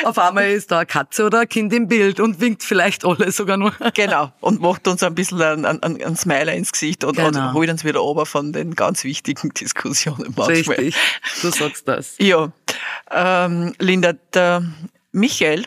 Auf 0.03 0.17
einmal 0.19 0.51
ist 0.51 0.69
da 0.69 0.79
eine 0.79 0.85
Katze 0.85 1.25
oder 1.25 1.39
ein 1.39 1.49
Kind 1.49 1.71
im 1.71 1.87
Bild 1.87 2.19
und 2.19 2.41
winkt 2.41 2.63
vielleicht 2.63 3.05
alle 3.05 3.31
sogar 3.31 3.57
nur. 3.57 3.73
Genau, 3.93 4.33
und 4.41 4.61
macht 4.61 4.87
uns 4.87 5.03
ein 5.03 5.15
bisschen 5.15 5.41
einen, 5.41 5.65
einen, 5.65 6.03
einen 6.03 6.17
Smiler 6.17 6.53
ins 6.53 6.71
Gesicht 6.71 7.03
und, 7.05 7.15
genau. 7.15 7.27
und 7.27 7.53
holt 7.53 7.69
uns 7.69 7.85
wieder 7.85 8.03
ober 8.03 8.25
von 8.25 8.51
den 8.51 8.75
ganz 8.75 9.03
wichtigen 9.05 9.49
Diskussionen 9.53 10.33
manchmal. 10.35 10.77
Richtig, 10.77 10.95
du 11.41 11.49
sagst 11.51 11.87
das. 11.87 12.15
Ja, 12.19 12.51
ähm, 13.11 13.73
Linda, 13.79 14.13
der 14.33 14.63
Michael 15.13 15.65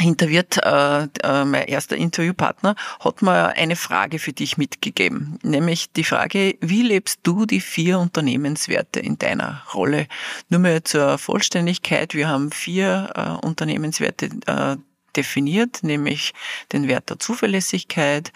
interviewt, 0.00 0.58
äh, 0.58 1.02
äh, 1.02 1.44
mein 1.44 1.66
erster 1.66 1.96
Interviewpartner, 1.96 2.74
hat 3.00 3.22
mir 3.22 3.48
eine 3.48 3.76
Frage 3.76 4.18
für 4.18 4.32
dich 4.32 4.56
mitgegeben. 4.56 5.38
Nämlich 5.42 5.92
die 5.92 6.04
Frage, 6.04 6.56
wie 6.60 6.82
lebst 6.82 7.20
du 7.22 7.46
die 7.46 7.60
vier 7.60 7.98
Unternehmenswerte 7.98 9.00
in 9.00 9.18
deiner 9.18 9.62
Rolle? 9.74 10.06
Nur 10.48 10.60
mal 10.60 10.82
zur 10.82 11.18
Vollständigkeit, 11.18 12.14
wir 12.14 12.28
haben 12.28 12.52
vier 12.52 13.10
äh, 13.14 13.46
Unternehmenswerte 13.46 14.30
äh, 14.46 14.76
definiert, 15.16 15.82
nämlich 15.82 16.32
den 16.72 16.88
Wert 16.88 17.10
der 17.10 17.18
Zuverlässigkeit, 17.18 18.32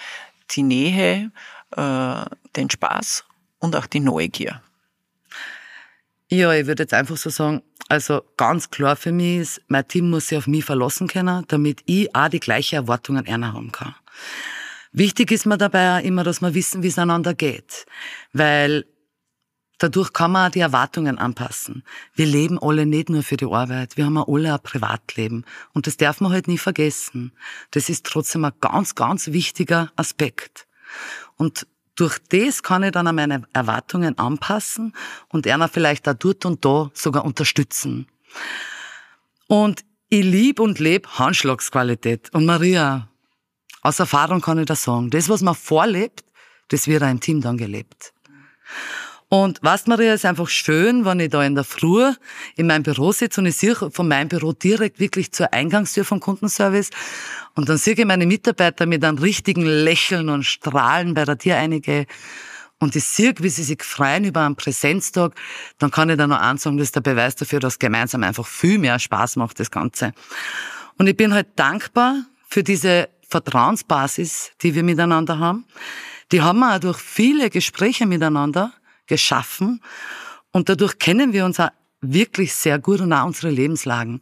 die 0.51 0.63
Nähe, 0.63 1.31
äh, 1.77 2.25
den 2.57 2.71
Spaß 2.71 3.25
und 3.59 3.77
auch 3.77 3.87
die 3.87 4.01
Neugier. 4.01 4.61
Ja, 6.33 6.51
ich 6.55 6.67
würde 6.67 6.85
jetzt 6.85 6.95
einfach 6.95 7.19
so 7.19 7.29
sagen, 7.29 7.61
also 7.91 8.23
ganz 8.39 8.71
klar 8.71 8.97
für 8.97 9.13
mich 9.13 9.41
ist, 9.41 9.61
mein 9.69 9.87
Team 9.87 10.09
muss 10.09 10.29
sich 10.29 10.39
auf 10.39 10.47
mich 10.47 10.65
verlassen 10.65 11.07
können, 11.07 11.45
damit 11.49 11.83
ich 11.85 12.15
auch 12.15 12.31
die 12.31 12.41
gleichen 12.41 12.77
Erwartungen 12.77 13.27
einer 13.27 13.53
haben 13.53 13.71
kann. 13.71 13.95
Wichtig 14.93 15.31
ist 15.31 15.45
mir 15.45 15.59
dabei 15.59 15.99
auch 15.99 16.03
immer, 16.03 16.25
dass 16.25 16.41
wir 16.41 16.55
wissen, 16.55 16.83
wie 16.83 16.89
es 16.89 16.99
einander 16.99 17.35
geht. 17.35 17.85
Weil 18.33 18.87
dadurch 19.77 20.15
kann 20.15 20.33
man 20.33 20.49
auch 20.49 20.53
die 20.53 20.61
Erwartungen 20.61 21.19
anpassen. 21.19 21.85
Wir 22.15 22.25
leben 22.25 22.59
alle 22.59 22.87
nicht 22.87 23.11
nur 23.11 23.23
für 23.23 23.37
die 23.37 23.45
Arbeit, 23.45 23.99
wir 23.99 24.07
haben 24.07 24.17
auch 24.17 24.35
alle 24.35 24.55
ein 24.55 24.63
Privatleben. 24.63 25.45
Und 25.75 25.87
das 25.87 25.99
darf 25.99 26.23
man 26.23 26.33
halt 26.33 26.49
nie 26.49 26.57
vergessen. 26.57 27.33
Das 27.73 27.91
ist 27.91 28.07
trotzdem 28.07 28.47
ein 28.47 28.53
ganz, 28.59 28.95
ganz 28.95 29.33
wichtiger 29.33 29.93
Aspekt. 29.97 30.67
Und 31.37 31.67
durch 31.95 32.19
das 32.31 32.63
kann 32.63 32.83
ich 32.83 32.93
dann 32.93 33.07
an 33.07 33.15
meine 33.15 33.43
Erwartungen 33.53 34.19
anpassen 34.19 34.95
und 35.29 35.47
einer 35.47 35.69
vielleicht 35.69 36.07
da 36.07 36.15
dort 36.15 36.45
und 36.47 36.65
da 36.65 36.91
sogar 36.95 37.25
unterstützen. 37.25 38.07
Und 39.47 39.85
ich 40.09 40.25
lieb 40.25 40.61
und 40.61 40.79
lebe 40.79 41.09
Handschlagsqualität. 41.19 42.33
Und 42.35 42.47
Maria, 42.47 43.09
aus 43.83 43.99
Erfahrung 43.99 44.41
kann 44.41 44.59
ich 44.59 44.67
das 44.67 44.85
sagen. 44.85 45.11
Das, 45.11 45.29
was 45.29 45.43
man 45.43 45.55
vorlebt, 45.55 46.25
das 46.69 46.87
wird 46.87 47.03
auch 47.03 47.11
im 47.11 47.21
Team 47.21 47.41
dann 47.41 47.59
gelebt. 47.59 48.13
Und 49.33 49.63
weißt 49.63 49.89
Maria, 49.89 50.13
ist 50.13 50.27
einfach 50.27 50.51
schön, 50.51 51.07
wenn 51.07 51.19
ich 51.19 51.31
da 51.31 51.43
in 51.43 51.55
der 51.55 51.65
Früh 51.65 52.13
in 52.55 52.67
meinem 52.67 52.83
Büro 52.83 53.13
sitze 53.13 53.41
und 53.41 53.47
ich 53.47 53.57
sehe 53.57 53.75
von 53.75 54.07
meinem 54.07 54.29
Büro 54.29 54.53
direkt 54.53 55.01
wirklich 55.01 55.33
zur 55.33 55.55
Eingangstür 55.55 56.05
vom 56.05 56.21
Kundenservice 56.21 56.91
und 57.55 57.67
dann 57.67 57.79
sehe 57.79 57.95
ich 57.95 58.05
meine 58.05 58.27
Mitarbeiter 58.27 58.85
mit 58.85 59.03
einem 59.03 59.17
richtigen 59.17 59.65
Lächeln 59.65 60.29
und 60.29 60.45
Strahlen 60.45 61.15
bei 61.15 61.25
der 61.25 61.39
Tür 61.39 61.57
einige 61.57 62.05
und 62.79 62.95
ich 62.95 63.05
sehe, 63.05 63.33
wie 63.39 63.49
sie 63.49 63.63
sich 63.63 63.83
freuen 63.83 64.27
über 64.27 64.43
einen 64.45 64.55
Präsenztag, 64.55 65.35
dann 65.79 65.91
kann 65.91 66.11
ich 66.11 66.19
da 66.19 66.27
noch 66.27 66.39
eins 66.39 66.65
sagen, 66.65 66.77
das 66.77 66.89
ist 66.89 66.97
der 66.97 67.01
Beweis 67.01 67.35
dafür, 67.35 67.59
dass 67.59 67.79
gemeinsam 67.79 68.25
einfach 68.25 68.47
viel 68.47 68.77
mehr 68.77 68.99
Spaß 68.99 69.37
macht, 69.37 69.59
das 69.61 69.71
Ganze. 69.71 70.13
Und 70.99 71.07
ich 71.07 71.17
bin 71.17 71.33
halt 71.33 71.49
dankbar 71.57 72.27
für 72.51 72.63
diese 72.63 73.09
Vertrauensbasis, 73.27 74.51
die 74.61 74.75
wir 74.75 74.83
miteinander 74.83 75.39
haben. 75.39 75.65
Die 76.33 76.43
haben 76.43 76.59
wir 76.59 76.77
auch 76.77 76.81
durch 76.81 76.99
viele 76.99 77.49
Gespräche 77.49 78.05
miteinander 78.05 78.75
geschaffen. 79.07 79.83
Und 80.51 80.69
dadurch 80.69 80.99
kennen 80.99 81.33
wir 81.33 81.45
uns 81.45 81.61
auch 81.61 81.71
wirklich 82.01 82.55
sehr 82.55 82.79
gut 82.79 83.01
und 83.01 83.13
auch 83.13 83.25
unsere 83.25 83.51
Lebenslagen. 83.51 84.21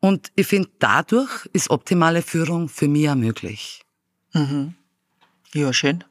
Und 0.00 0.32
ich 0.36 0.46
finde, 0.46 0.70
dadurch 0.78 1.46
ist 1.52 1.70
optimale 1.70 2.22
Führung 2.22 2.68
für 2.68 2.88
mich 2.88 3.08
auch 3.08 3.14
möglich. 3.14 3.84
Mhm. 4.32 4.74
Ja, 5.54 5.72
schön. 5.72 6.04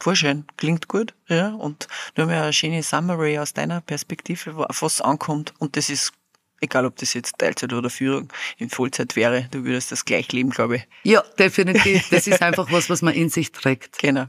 Voll 0.00 0.14
schön. 0.14 0.44
Klingt 0.56 0.86
gut, 0.86 1.14
ja. 1.26 1.48
Und 1.48 1.88
nur 2.16 2.26
mehr 2.26 2.42
eine 2.42 2.52
schöne 2.52 2.82
Summary 2.82 3.38
aus 3.38 3.52
deiner 3.52 3.80
Perspektive, 3.80 4.68
auf 4.68 4.82
was 4.82 5.00
ankommt. 5.00 5.52
Und 5.58 5.76
das 5.76 5.90
ist, 5.90 6.12
egal 6.60 6.86
ob 6.86 6.96
das 6.96 7.14
jetzt 7.14 7.38
Teilzeit 7.38 7.72
oder 7.72 7.90
Führung 7.90 8.28
in 8.58 8.70
Vollzeit 8.70 9.16
wäre, 9.16 9.48
du 9.50 9.64
würdest 9.64 9.90
das 9.90 10.04
gleich 10.04 10.30
leben, 10.32 10.50
glaube 10.50 10.76
ich. 10.76 10.88
Ja, 11.02 11.22
definitiv. 11.38 12.08
Das 12.10 12.26
ist 12.28 12.40
einfach 12.40 12.70
was, 12.70 12.88
was 12.88 13.02
man 13.02 13.14
in 13.14 13.30
sich 13.30 13.52
trägt. 13.52 13.98
Genau. 14.00 14.26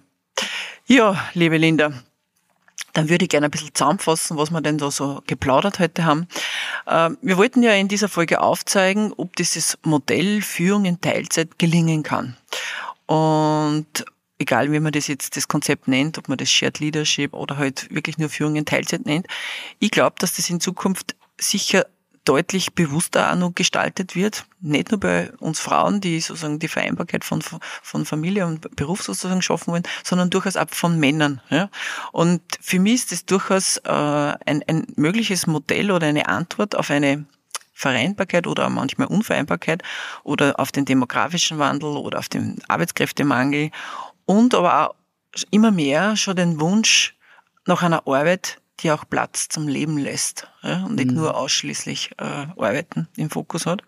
Ja, 0.87 1.29
liebe 1.33 1.57
Linda, 1.57 1.91
dann 2.93 3.09
würde 3.09 3.25
ich 3.25 3.29
gerne 3.29 3.47
ein 3.47 3.51
bisschen 3.51 3.73
zusammenfassen, 3.73 4.37
was 4.37 4.51
wir 4.51 4.61
denn 4.61 4.77
da 4.77 4.91
so 4.91 5.21
geplaudert 5.27 5.79
heute 5.79 6.05
haben. 6.05 6.27
Ähm, 6.87 7.17
wir 7.21 7.37
wollten 7.37 7.63
ja 7.63 7.73
in 7.73 7.87
dieser 7.87 8.09
Folge 8.09 8.41
aufzeigen, 8.41 9.13
ob 9.15 9.35
dieses 9.35 9.77
Modell 9.83 10.41
Führung 10.41 10.85
in 10.85 10.99
Teilzeit 10.99 11.59
gelingen 11.59 12.03
kann. 12.03 12.35
Und 13.05 14.05
egal 14.39 14.71
wie 14.71 14.79
man 14.79 14.91
das 14.91 15.07
jetzt 15.07 15.35
das 15.37 15.47
Konzept 15.47 15.87
nennt, 15.87 16.17
ob 16.17 16.29
man 16.29 16.37
das 16.37 16.49
Shared 16.49 16.79
Leadership 16.79 17.33
oder 17.33 17.57
halt 17.57 17.93
wirklich 17.93 18.17
nur 18.17 18.29
Führung 18.29 18.55
in 18.55 18.65
Teilzeit 18.65 19.05
nennt, 19.05 19.27
ich 19.79 19.91
glaube, 19.91 20.15
dass 20.19 20.35
das 20.35 20.49
in 20.49 20.59
Zukunft 20.59 21.15
sicher 21.39 21.85
deutlich 22.29 22.75
bewusster 22.75 23.31
auch 23.31 23.35
noch 23.35 23.55
gestaltet 23.55 24.15
wird. 24.15 24.45
Nicht 24.61 24.91
nur 24.91 24.99
bei 24.99 25.31
uns 25.39 25.59
Frauen, 25.59 25.99
die 25.99 26.19
sozusagen 26.19 26.59
die 26.59 26.67
Vereinbarkeit 26.67 27.25
von, 27.25 27.41
von 27.41 28.05
Familie 28.05 28.45
und 28.45 28.75
Beruf 28.75 29.01
sozusagen 29.01 29.41
schaffen 29.41 29.73
wollen, 29.73 29.87
sondern 30.03 30.29
durchaus 30.29 30.55
auch 30.55 30.69
von 30.69 30.99
Männern. 30.99 31.41
Ja. 31.49 31.71
Und 32.11 32.41
für 32.61 32.79
mich 32.79 32.93
ist 32.93 33.11
das 33.11 33.25
durchaus 33.25 33.77
äh, 33.77 33.89
ein, 33.89 34.63
ein 34.67 34.85
mögliches 34.95 35.47
Modell 35.47 35.89
oder 35.89 36.05
eine 36.05 36.27
Antwort 36.27 36.75
auf 36.75 36.91
eine 36.91 37.25
Vereinbarkeit 37.73 38.45
oder 38.45 38.69
manchmal 38.69 39.07
Unvereinbarkeit 39.07 39.81
oder 40.23 40.59
auf 40.59 40.71
den 40.71 40.85
demografischen 40.85 41.57
Wandel 41.57 41.97
oder 41.97 42.19
auf 42.19 42.29
den 42.29 42.61
Arbeitskräftemangel 42.67 43.71
und 44.25 44.53
aber 44.53 44.89
auch 44.89 44.95
immer 45.49 45.71
mehr 45.71 46.15
schon 46.15 46.35
den 46.35 46.59
Wunsch 46.59 47.15
nach 47.65 47.81
einer 47.81 48.05
Arbeit, 48.05 48.59
die 48.79 48.91
auch 48.91 49.05
Platz 49.09 49.49
zum 49.49 49.67
Leben 49.67 49.97
lässt 49.97 50.47
ja, 50.63 50.85
und 50.85 50.95
nicht 50.95 51.11
mhm. 51.11 51.17
nur 51.17 51.35
ausschließlich 51.35 52.11
äh, 52.17 52.23
Arbeiten 52.23 53.07
im 53.15 53.29
Fokus 53.29 53.65
hat. 53.65 53.81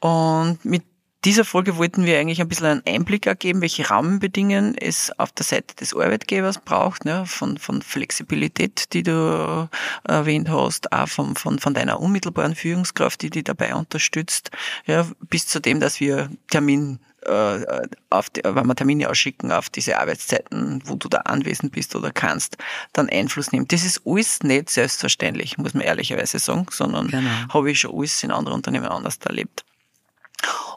Und 0.00 0.64
mit 0.64 0.82
dieser 1.24 1.44
Folge 1.44 1.76
wollten 1.76 2.04
wir 2.04 2.18
eigentlich 2.18 2.40
ein 2.40 2.48
bisschen 2.48 2.66
einen 2.66 2.82
Einblick 2.86 3.26
ergeben, 3.26 3.60
welche 3.60 3.88
Rahmenbedingungen 3.88 4.76
es 4.76 5.16
auf 5.18 5.30
der 5.30 5.44
Seite 5.44 5.76
des 5.76 5.94
Arbeitgebers 5.94 6.58
braucht, 6.58 7.04
ne, 7.04 7.26
von, 7.26 7.58
von 7.58 7.80
Flexibilität, 7.80 8.92
die 8.92 9.04
du 9.04 9.68
erwähnt 10.02 10.48
hast, 10.48 10.92
auch 10.92 11.08
von, 11.08 11.36
von, 11.36 11.60
von 11.60 11.74
deiner 11.74 12.00
unmittelbaren 12.00 12.56
Führungskraft, 12.56 13.22
die 13.22 13.30
dich 13.30 13.44
dabei 13.44 13.74
unterstützt, 13.74 14.50
ja, 14.86 15.06
bis 15.20 15.46
zu 15.46 15.60
dem, 15.60 15.78
dass 15.78 16.00
wir 16.00 16.28
Termin 16.50 16.98
äh, 17.26 17.86
auf 18.10 18.30
die, 18.30 18.42
wenn 18.44 18.66
wir 18.66 18.74
Termine 18.74 19.08
ausschicken 19.08 19.52
auf 19.52 19.70
diese 19.70 19.98
Arbeitszeiten, 19.98 20.82
wo 20.84 20.96
du 20.96 21.08
da 21.08 21.18
anwesend 21.18 21.72
bist 21.72 21.94
oder 21.94 22.10
kannst, 22.10 22.56
dann 22.92 23.08
Einfluss 23.08 23.52
nimmt. 23.52 23.72
Das 23.72 23.84
ist 23.84 24.02
alles 24.06 24.42
nicht 24.42 24.70
selbstverständlich, 24.70 25.58
muss 25.58 25.74
man 25.74 25.82
ehrlicherweise 25.82 26.38
sagen, 26.38 26.66
sondern 26.70 27.08
genau. 27.08 27.30
habe 27.52 27.70
ich 27.70 27.80
schon 27.80 27.96
alles 27.96 28.22
in 28.22 28.30
anderen 28.30 28.56
Unternehmen 28.56 28.86
anders 28.86 29.18
erlebt. 29.24 29.64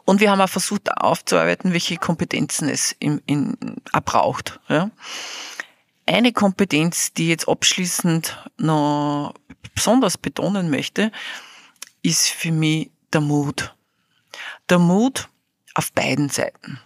Und 0.04 0.20
wir 0.20 0.30
haben 0.30 0.40
auch 0.40 0.48
versucht 0.48 0.90
aufzuarbeiten, 0.96 1.72
welche 1.72 1.96
Kompetenzen 1.96 2.68
es 2.68 2.92
in, 2.98 3.20
in, 3.26 3.56
braucht. 4.04 4.60
Ja. 4.68 4.90
Eine 6.06 6.32
Kompetenz, 6.32 7.12
die 7.12 7.24
ich 7.24 7.28
jetzt 7.30 7.48
abschließend 7.48 8.38
noch 8.58 9.34
besonders 9.74 10.16
betonen 10.16 10.70
möchte, 10.70 11.10
ist 12.02 12.28
für 12.28 12.52
mich 12.52 12.90
der 13.12 13.20
Mut. 13.20 13.74
Der 14.70 14.78
Mut, 14.78 15.28
auf 15.76 15.92
beiden 15.92 16.28
Seiten. 16.28 16.80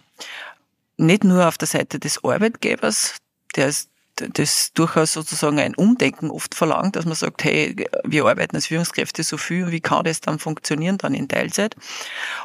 Nicht 0.97 1.23
nur 1.23 1.47
auf 1.47 1.57
der 1.57 1.67
Seite 1.67 1.99
des 1.99 2.23
Arbeitgebers, 2.23 3.15
der 3.55 3.67
ist 3.67 3.89
das 4.15 4.71
durchaus 4.73 5.13
sozusagen 5.13 5.59
ein 5.59 5.73
Umdenken 5.73 6.29
oft 6.29 6.53
verlangt, 6.53 6.95
dass 6.95 7.05
man 7.05 7.15
sagt, 7.15 7.43
hey, 7.43 7.87
wir 8.03 8.25
arbeiten 8.25 8.55
als 8.55 8.67
Führungskräfte 8.67 9.23
so 9.23 9.37
viel, 9.37 9.71
wie 9.71 9.79
kann 9.79 10.03
das 10.03 10.21
dann 10.21 10.37
funktionieren, 10.37 10.97
dann 10.97 11.13
in 11.13 11.27
Teilzeit? 11.27 11.75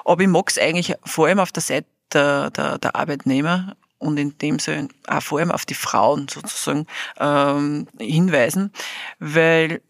Aber 0.05 0.23
ich 0.23 0.29
mag 0.29 0.49
es 0.49 0.59
eigentlich 0.59 0.95
vor 1.05 1.27
allem 1.27 1.41
auf 1.41 1.53
der 1.53 1.63
Seite 1.63 1.87
der, 2.13 2.51
der, 2.51 2.79
der 2.79 2.97
Arbeitnehmer 2.97 3.77
und 3.99 4.17
in 4.17 4.39
dem 4.39 4.59
Sinne 4.59 4.89
auch 5.07 5.23
vor 5.23 5.39
allem 5.39 5.51
auf 5.51 5.67
die 5.67 5.75
Frauen 5.75 6.29
sozusagen 6.29 6.87
ähm, 7.19 7.89
hinweisen, 7.99 8.73
weil 9.19 9.83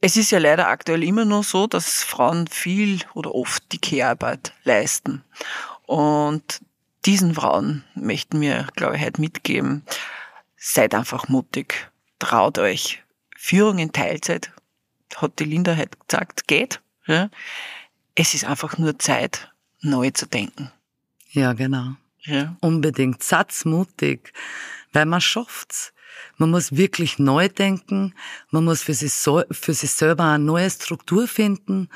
es 0.00 0.16
ist 0.16 0.30
ja 0.30 0.38
leider 0.38 0.68
aktuell 0.68 1.04
immer 1.04 1.24
noch 1.24 1.44
so, 1.44 1.66
dass 1.66 2.02
Frauen 2.02 2.46
viel 2.46 3.00
oder 3.14 3.34
oft 3.34 3.62
die 3.72 3.78
Kehrarbeit 3.78 4.54
leisten. 4.64 5.22
Und 5.90 6.60
diesen 7.04 7.34
Frauen 7.34 7.82
möchten 7.96 8.40
wir, 8.40 8.68
glaube 8.76 8.94
ich, 8.94 9.02
heute 9.02 9.20
mitgeben, 9.20 9.82
seid 10.56 10.94
einfach 10.94 11.26
mutig, 11.26 11.90
traut 12.20 12.60
euch. 12.60 13.02
Führung 13.36 13.78
in 13.78 13.90
Teilzeit, 13.90 14.52
hat 15.16 15.40
die 15.40 15.46
Linda 15.46 15.76
heute 15.76 15.98
gesagt, 16.06 16.46
geht. 16.46 16.80
Ja. 17.06 17.28
Es 18.14 18.34
ist 18.34 18.44
einfach 18.44 18.78
nur 18.78 19.00
Zeit, 19.00 19.50
neu 19.80 20.12
zu 20.12 20.26
denken. 20.26 20.70
Ja, 21.32 21.54
genau. 21.54 21.96
Ja. 22.20 22.54
Unbedingt 22.60 23.24
satzmutig, 23.24 24.32
weil 24.92 25.06
man 25.06 25.20
schafft's. 25.20 25.92
Man 26.36 26.52
muss 26.52 26.76
wirklich 26.76 27.18
neu 27.18 27.48
denken, 27.48 28.14
man 28.52 28.64
muss 28.64 28.84
für 28.84 28.94
sich, 28.94 29.12
so, 29.12 29.42
für 29.50 29.74
sich 29.74 29.90
selber 29.90 30.22
eine 30.22 30.44
neue 30.44 30.70
Struktur 30.70 31.26
finden, 31.26 31.88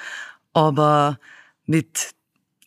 aber 0.53 1.21
mit 1.65 2.17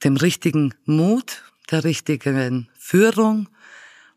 dem 0.04 0.18
richtigen 0.18 0.74
Mut, 0.86 1.44
der 1.72 1.84
richtigen 1.84 2.70
Führung 2.78 3.50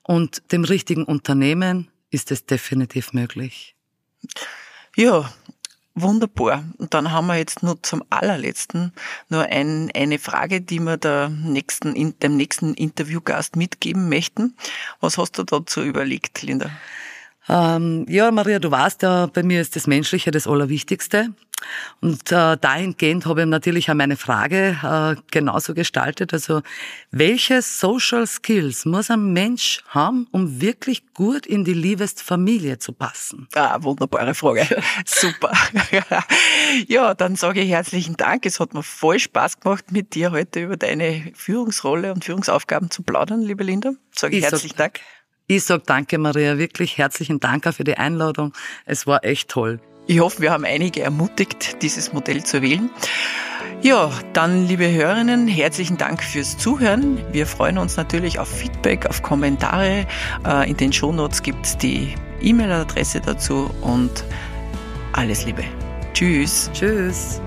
und 0.03 0.53
dem 0.53 0.65
richtigen 0.65 1.05
Unternehmen 1.05 1.91
ist 2.11 2.31
es 2.31 2.47
definitiv 2.47 3.13
möglich. 3.13 3.75
Ja, 4.97 5.33
wunderbar. 5.95 6.65
Und 6.79 6.95
dann 6.95 7.13
haben 7.13 7.27
wir 7.27 7.37
jetzt 7.37 7.63
nur 7.63 7.83
zum 7.83 8.03
allerletzten 8.11 8.93
nur 9.29 9.45
ein, 9.45 9.91
eine 9.95 10.19
Frage, 10.19 10.61
die 10.61 10.81
wir 10.81 10.97
der 10.97 11.29
nächsten, 11.29 12.19
dem 12.19 12.37
nächsten 12.37 12.75
Interviewgast 12.75 13.57
mitgeben 13.57 14.09
möchten. 14.09 14.57
Was 15.01 15.19
hast 15.19 15.39
du 15.39 15.45
dazu 15.45 15.83
überlegt, 15.83 16.43
Linda? 16.43 16.71
Ähm, 17.49 18.07
ja, 18.09 18.31
Maria, 18.31 18.59
du 18.59 18.71
weißt 18.71 19.03
ja, 19.03 19.27
bei 19.27 19.43
mir 19.43 19.61
ist 19.61 19.75
das 19.77 19.87
Menschliche 19.87 20.31
das 20.31 20.47
Allerwichtigste. 20.47 21.35
Und 22.01 22.33
äh, 22.33 22.57
dahingehend 22.57 23.27
habe 23.27 23.43
ich 23.43 23.47
natürlich 23.47 23.91
auch 23.91 23.95
meine 23.95 24.17
Frage 24.17 24.77
äh, 24.83 25.21
genauso 25.31 25.75
gestaltet. 25.75 26.33
Also, 26.33 26.63
welche 27.11 27.63
Social 27.63 28.27
Skills 28.27 28.85
muss 28.85 29.11
ein 29.11 29.33
Mensch 29.33 29.83
haben, 29.89 30.27
um 30.31 30.61
wirklich 30.61 31.13
gut 31.15 31.47
in 31.47 31.65
die 31.65 31.75
Liebesfamilie 31.75 32.79
zu 32.79 32.93
passen? 32.93 33.49
Ah, 33.55 33.83
wunderbare 33.83 34.35
Frage. 34.35 34.67
Super. 35.05 35.53
ja, 36.89 37.15
dann 37.15 37.37
sage 37.37 37.61
ich 37.61 37.71
herzlichen 37.71 38.17
Dank. 38.17 38.47
Es 38.47 38.61
hat 38.61 38.75
mir 38.75 38.83
voll 38.83 39.19
Spaß 39.19 39.61
gemacht, 39.61 39.93
mit 39.93 40.15
dir 40.15 40.31
heute 40.31 40.61
über 40.61 40.77
deine 40.77 41.33
Führungsrolle 41.35 42.13
und 42.13 42.25
Führungsaufgaben 42.25 42.91
zu 42.91 43.03
plaudern, 43.03 43.43
liebe 43.43 43.65
Linda. 43.65 43.93
Sage 44.15 44.37
ich, 44.37 44.45
ich 44.45 44.51
herzlichen 44.51 44.77
sag, 44.77 44.95
Dank. 44.95 45.01
Ich 45.47 45.65
sage 45.65 45.83
danke, 45.85 46.17
Maria, 46.19 46.59
wirklich 46.59 46.97
herzlichen 46.97 47.41
Dank 47.41 47.67
auch 47.67 47.75
für 47.75 47.83
die 47.83 47.97
Einladung. 47.97 48.53
Es 48.87 49.07
war 49.09 49.25
echt 49.25 49.49
toll. 49.49 49.81
Ich 50.07 50.21
hoffe, 50.21 50.43
wir 50.43 50.51
haben 50.51 50.65
einige 50.65 51.03
ermutigt, 51.03 51.83
dieses 51.83 52.13
Modell 52.13 52.43
zu 52.43 52.63
wählen. 52.63 52.91
Ja, 53.83 54.11
dann, 54.35 54.67
liebe 54.67 54.91
Hörerinnen, 54.93 55.49
herzlichen 55.49 55.97
Dank 55.97 56.23
fürs 56.23 56.59
Zuhören. 56.59 57.19
Wir 57.33 57.47
freuen 57.47 57.79
uns 57.79 57.97
natürlich 57.97 58.39
auf 58.39 58.49
Feedback, 58.49 59.07
auf 59.07 59.23
Kommentare. 59.23 60.07
Äh, 60.47 60.71
in 60.71 60.77
den 60.77 60.93
Shownotes 60.93 61.43
gibt 61.43 61.65
es 61.65 61.79
die 61.79 62.15
E-Mail-Adresse 62.43 63.21
dazu 63.21 63.71
und 63.81 64.25
alles 65.13 65.47
Liebe. 65.47 65.65
Tschüss. 66.13 66.71
Tschüss. 66.75 67.41